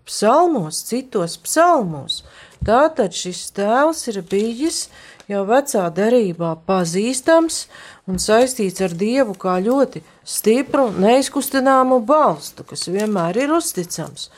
psalmos, 0.05 0.83
citos 0.91 1.39
psalmos. 1.41 2.21
Tātad 2.65 3.17
šis 3.17 3.47
tēls 3.57 4.05
ir 4.13 4.21
bijis 4.29 4.89
jau 5.29 5.43
vecā 5.45 5.85
derībā 5.93 6.55
pazīstams 6.67 7.63
un 8.09 8.17
saistīts 8.21 8.81
ar 8.85 8.95
Dievu 8.97 9.35
kā 9.37 9.59
ļoti 9.61 10.01
stipru, 10.25 10.89
neizkustināmu 10.97 12.01
balstu, 12.05 12.65
kas 12.65 12.87
vienmēr 12.89 13.43
ir 13.45 13.53
uzticams. 13.53 14.29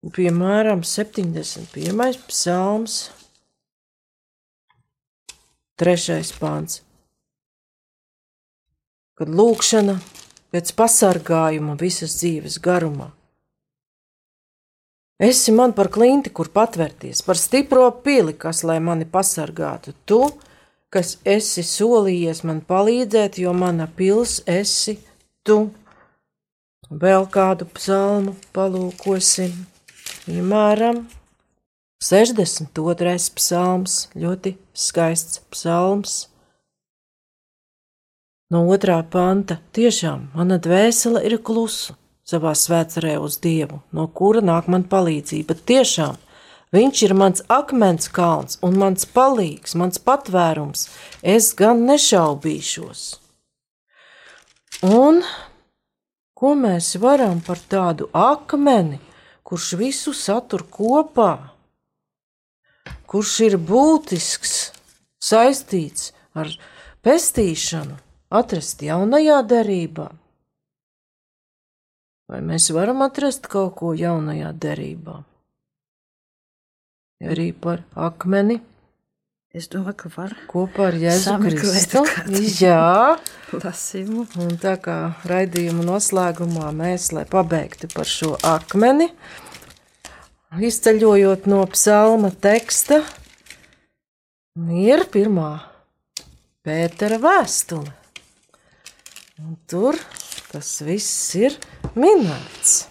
Piemēram, 0.00 0.80
71. 0.82 2.20
psalms, 2.30 3.00
3. 5.80 6.20
pāns. 6.40 6.80
Kad 9.20 9.28
lūkšana 9.28 9.98
pēc 10.50 10.72
pasargājuma 10.76 11.76
visas 11.80 12.16
dzīves 12.16 12.56
garumā. 12.64 13.10
Esi 15.20 15.52
man 15.52 15.74
par 15.76 15.90
klinti, 15.92 16.30
kur 16.32 16.48
patvērties, 16.48 17.20
par 17.26 17.36
stipro 17.36 17.90
pili, 18.04 18.32
kas 18.32 18.62
lai 18.64 18.78
mani 18.80 19.04
pasargātu. 19.04 19.92
Tu, 20.08 20.20
kas 20.88 21.18
esi 21.28 21.60
solījies 21.60 22.40
man 22.48 22.62
palīdzēt, 22.64 23.36
jo 23.44 23.52
mana 23.52 23.84
pils 23.98 24.38
esi 24.48 24.96
tu. 25.44 25.58
Vēl 26.88 27.28
kādu 27.28 27.68
psalmu 27.76 28.32
palūkosim, 28.56 29.52
piemēram, 30.24 31.04
62. 32.00 33.14
psalms, 33.36 34.00
ļoti 34.16 34.56
skaists 34.72 35.44
psalms. 35.52 36.18
No 38.50 38.64
otrā 38.72 39.02
panta 39.04 39.60
tiešām 39.76 40.30
mana 40.32 40.56
dvēsele 40.56 41.20
ir 41.28 41.42
klusa 41.44 42.00
savā 42.26 42.54
svētcerē 42.54 43.16
uz 43.20 43.38
Dievu, 43.42 43.80
no 43.92 44.06
kura 44.08 44.42
nāk 44.44 44.68
man 44.70 44.84
palīdzība. 44.90 45.56
Tiešām 45.66 46.18
viņš 46.74 47.02
ir 47.06 47.14
mans 47.18 47.44
akmens 47.50 48.10
kalns 48.12 48.58
un 48.66 48.78
mans 48.78 49.06
palīgs, 49.06 49.74
mans 49.74 49.98
patvērums. 49.98 50.88
Es 51.22 51.52
gan 51.58 51.84
nešaubīšos. 51.88 53.04
Un 54.86 55.22
ko 56.34 56.54
mēs 56.56 56.94
varam 57.02 57.42
par 57.44 57.60
tādu 57.68 58.08
akmeni, 58.16 59.00
kurš 59.44 59.74
visu 59.80 60.14
satur 60.16 60.64
kopā, 60.70 61.32
kurš 63.10 63.34
ir 63.48 63.58
būtisks, 63.58 64.54
saistīts 65.20 66.12
ar 66.32 66.48
pestīšanu, 67.04 67.98
atrast 68.30 68.86
jaunajā 68.86 69.42
derībā? 69.50 70.08
Vai 72.30 72.38
mēs 72.46 72.68
varam 72.70 73.00
atrast 73.02 73.48
kaut 73.50 73.72
ko 73.80 73.90
jaunajā 73.98 74.52
derībā? 74.62 75.16
Arī 77.26 77.50
par 77.52 77.82
akmeni. 77.98 78.60
Es 79.50 79.66
domāju, 79.66 79.96
ka 79.98 80.10
var 80.14 80.34
kopā 80.46 80.84
ar 80.92 80.96
Jēzu 81.00 81.32
Kristu. 81.42 82.04
Jā, 82.62 83.18
lasījumu. 83.50 84.28
un 84.44 84.54
tā 84.62 84.76
kā 84.78 84.94
raidījuma 85.26 85.82
noslēgumā 85.88 86.70
mēs, 86.78 87.08
lai 87.16 87.24
pabeigtu 87.26 87.90
par 87.90 88.06
šo 88.06 88.36
akmeni, 88.46 89.10
izceļojot 90.54 91.50
no 91.50 91.64
psalma 91.74 92.30
teksta, 92.30 93.00
ir 94.70 95.02
pirmā 95.10 95.50
Pētera 96.62 97.18
vēstule. 97.18 97.90
Un 99.40 99.58
tur 99.66 99.98
tas 100.50 100.70
viss 100.84 101.34
ir 101.38 101.56
minēts. 101.94 102.88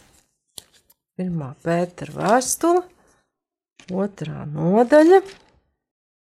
Pirmā 1.19 1.52
Pētera 1.63 2.15
vēstule, 2.15 2.84
otrā 3.91 4.45
nodaļa, 4.48 5.19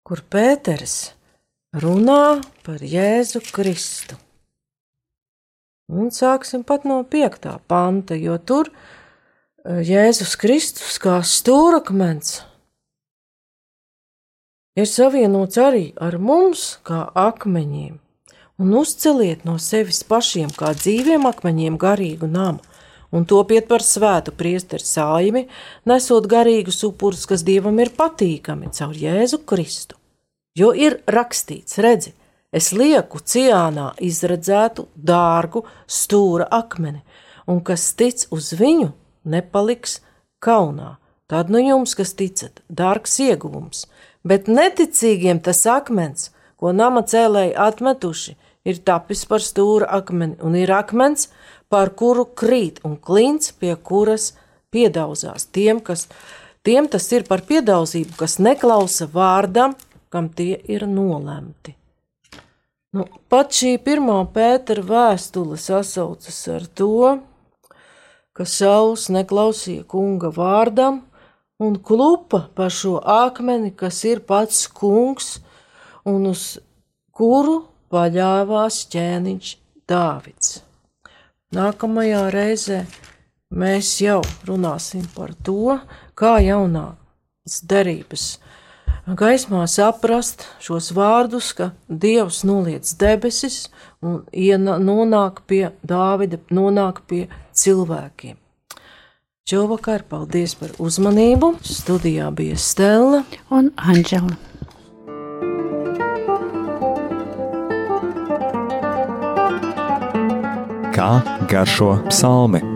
kur 0.04 0.20
Pēters 0.28 1.14
runā 1.80 2.40
par 2.66 2.84
Jēzu 2.84 3.40
Kristu. 3.48 4.18
Un 5.88 6.12
sāksim 6.12 6.64
pat 6.64 6.84
no 6.88 7.02
piektā 7.04 7.58
panta, 7.68 8.16
jo 8.16 8.36
tur 8.38 8.70
eh, 8.70 9.80
Jēzus 9.84 10.36
Kristus 10.40 11.00
kā 11.00 11.18
stūrakmens 11.24 12.38
ir 14.74 14.88
savienots 14.90 15.58
arī 15.60 15.84
ar 16.00 16.16
mums 16.18 16.64
kā 16.86 17.04
akmeņiem 17.24 17.98
un 18.58 18.74
uzceliet 18.78 19.44
no 19.44 19.56
sevis 19.58 20.02
pašiem 20.06 20.52
kā 20.54 20.72
dzīviem 20.78 21.26
akmeņiem 21.26 21.78
garīgu 21.80 22.28
namu, 22.30 22.62
un 23.14 23.26
topiet 23.26 23.68
par 23.70 23.82
svētu 23.82 24.34
priesteri 24.34 24.86
sājumi, 24.86 25.46
nesot 25.86 26.26
garīgus 26.30 26.82
upurus, 26.86 27.26
kas 27.30 27.46
dievam 27.46 27.78
ir 27.82 27.92
patīkami 27.94 28.72
caur 28.74 28.94
Jēzu 28.98 29.42
Kristu. 29.46 29.98
Jo 30.54 30.70
ir 30.74 31.00
rakstīts, 31.10 31.78
redzi, 31.82 32.14
es 32.54 32.70
lieku 32.74 33.18
ciānā 33.18 33.92
izredzētu 34.02 34.86
dārgu 34.94 35.64
stūra 35.86 36.46
akmeni, 36.50 37.02
un 37.50 37.58
kas 37.66 37.90
tic 37.98 38.26
uz 38.34 38.52
viņu, 38.58 38.92
nepaliks 39.24 39.98
kaunā. 40.42 40.96
Tad 41.26 41.50
nu 41.50 41.58
jums, 41.58 41.94
kas 41.96 42.12
ticat, 42.14 42.60
dārgs 42.68 43.16
ieguvums, 43.24 43.86
bet 44.22 44.46
neticīgiem 44.46 45.40
tas 45.42 45.64
akmens, 45.66 46.28
ko 46.60 46.70
nama 46.76 47.02
cēlēji 47.02 47.56
atmetuši, 47.58 48.36
ir 48.64 48.80
tapis 48.84 49.24
par 49.28 49.44
stūra 49.44 49.88
akmeni, 49.98 50.38
un 50.42 50.56
ir 50.56 50.72
akmens, 50.72 51.28
par 51.68 51.92
kuru 51.98 52.26
krīt, 52.36 52.80
un 52.84 52.96
klints, 52.96 53.52
pie 53.52 53.74
kuras 53.76 54.32
piedauzās. 54.74 55.46
Tiem, 55.52 55.80
kas, 55.84 56.08
tiem 56.66 56.88
tas 56.90 57.06
ir 57.12 57.26
par 57.28 57.44
piedauzību, 57.48 58.16
kas 58.18 58.38
neklausa 58.42 59.08
vārdam, 59.12 59.76
kam 60.12 60.30
tie 60.30 60.56
ir 60.70 60.86
nolemti. 60.88 61.74
Nu, 62.94 63.08
pat 63.26 63.50
šī 63.50 63.74
pirmā 63.82 64.20
pētera 64.30 64.84
vēstule 64.86 65.58
sasaucas 65.58 66.36
ar 66.54 66.68
to, 66.78 67.16
ka 68.34 68.46
Sauls 68.46 69.08
neklausīja 69.10 69.82
kunga 69.90 70.30
vārdam 70.34 71.00
un 71.58 71.74
klupa 71.82 72.44
par 72.54 72.70
šo 72.74 73.00
akmeni, 73.02 73.72
kas 73.74 73.98
ir 74.06 74.22
pats 74.26 74.68
kungs 74.70 75.40
un 76.06 76.30
uz 76.30 76.44
kuru 77.14 77.64
paļāvās 77.94 78.82
ķēniņš 78.90 79.56
Dāvids. 79.88 80.60
Nākamajā 81.54 82.26
reizē 82.34 82.82
mēs 83.54 83.94
jau 84.02 84.20
runāsim 84.48 85.06
par 85.14 85.36
to, 85.46 85.78
kā 86.18 86.40
jaunās 86.42 87.60
derības 87.70 88.32
gaismā 89.06 89.66
saprast 89.68 90.46
šos 90.64 90.90
vārdus, 90.96 91.52
ka 91.52 91.72
Dievs 91.88 92.42
noliec 92.48 92.88
debesis 93.00 93.68
un 94.02 94.22
iena, 94.32 94.78
nonāk 94.80 95.44
pie 95.46 95.68
Dāvida, 95.84 96.40
nonāk 96.50 97.04
pie 97.08 97.26
cilvēkiem. 97.52 98.38
Čovakar, 99.44 100.06
paldies 100.08 100.54
par 100.56 100.72
uzmanību. 100.80 101.58
Studijā 101.68 102.30
bija 102.32 102.56
Stela 102.56 103.24
un 103.52 103.68
Anģela. 103.76 104.53
Kā 110.94 111.10
garšo 111.50 111.98
psalmi. 112.08 112.73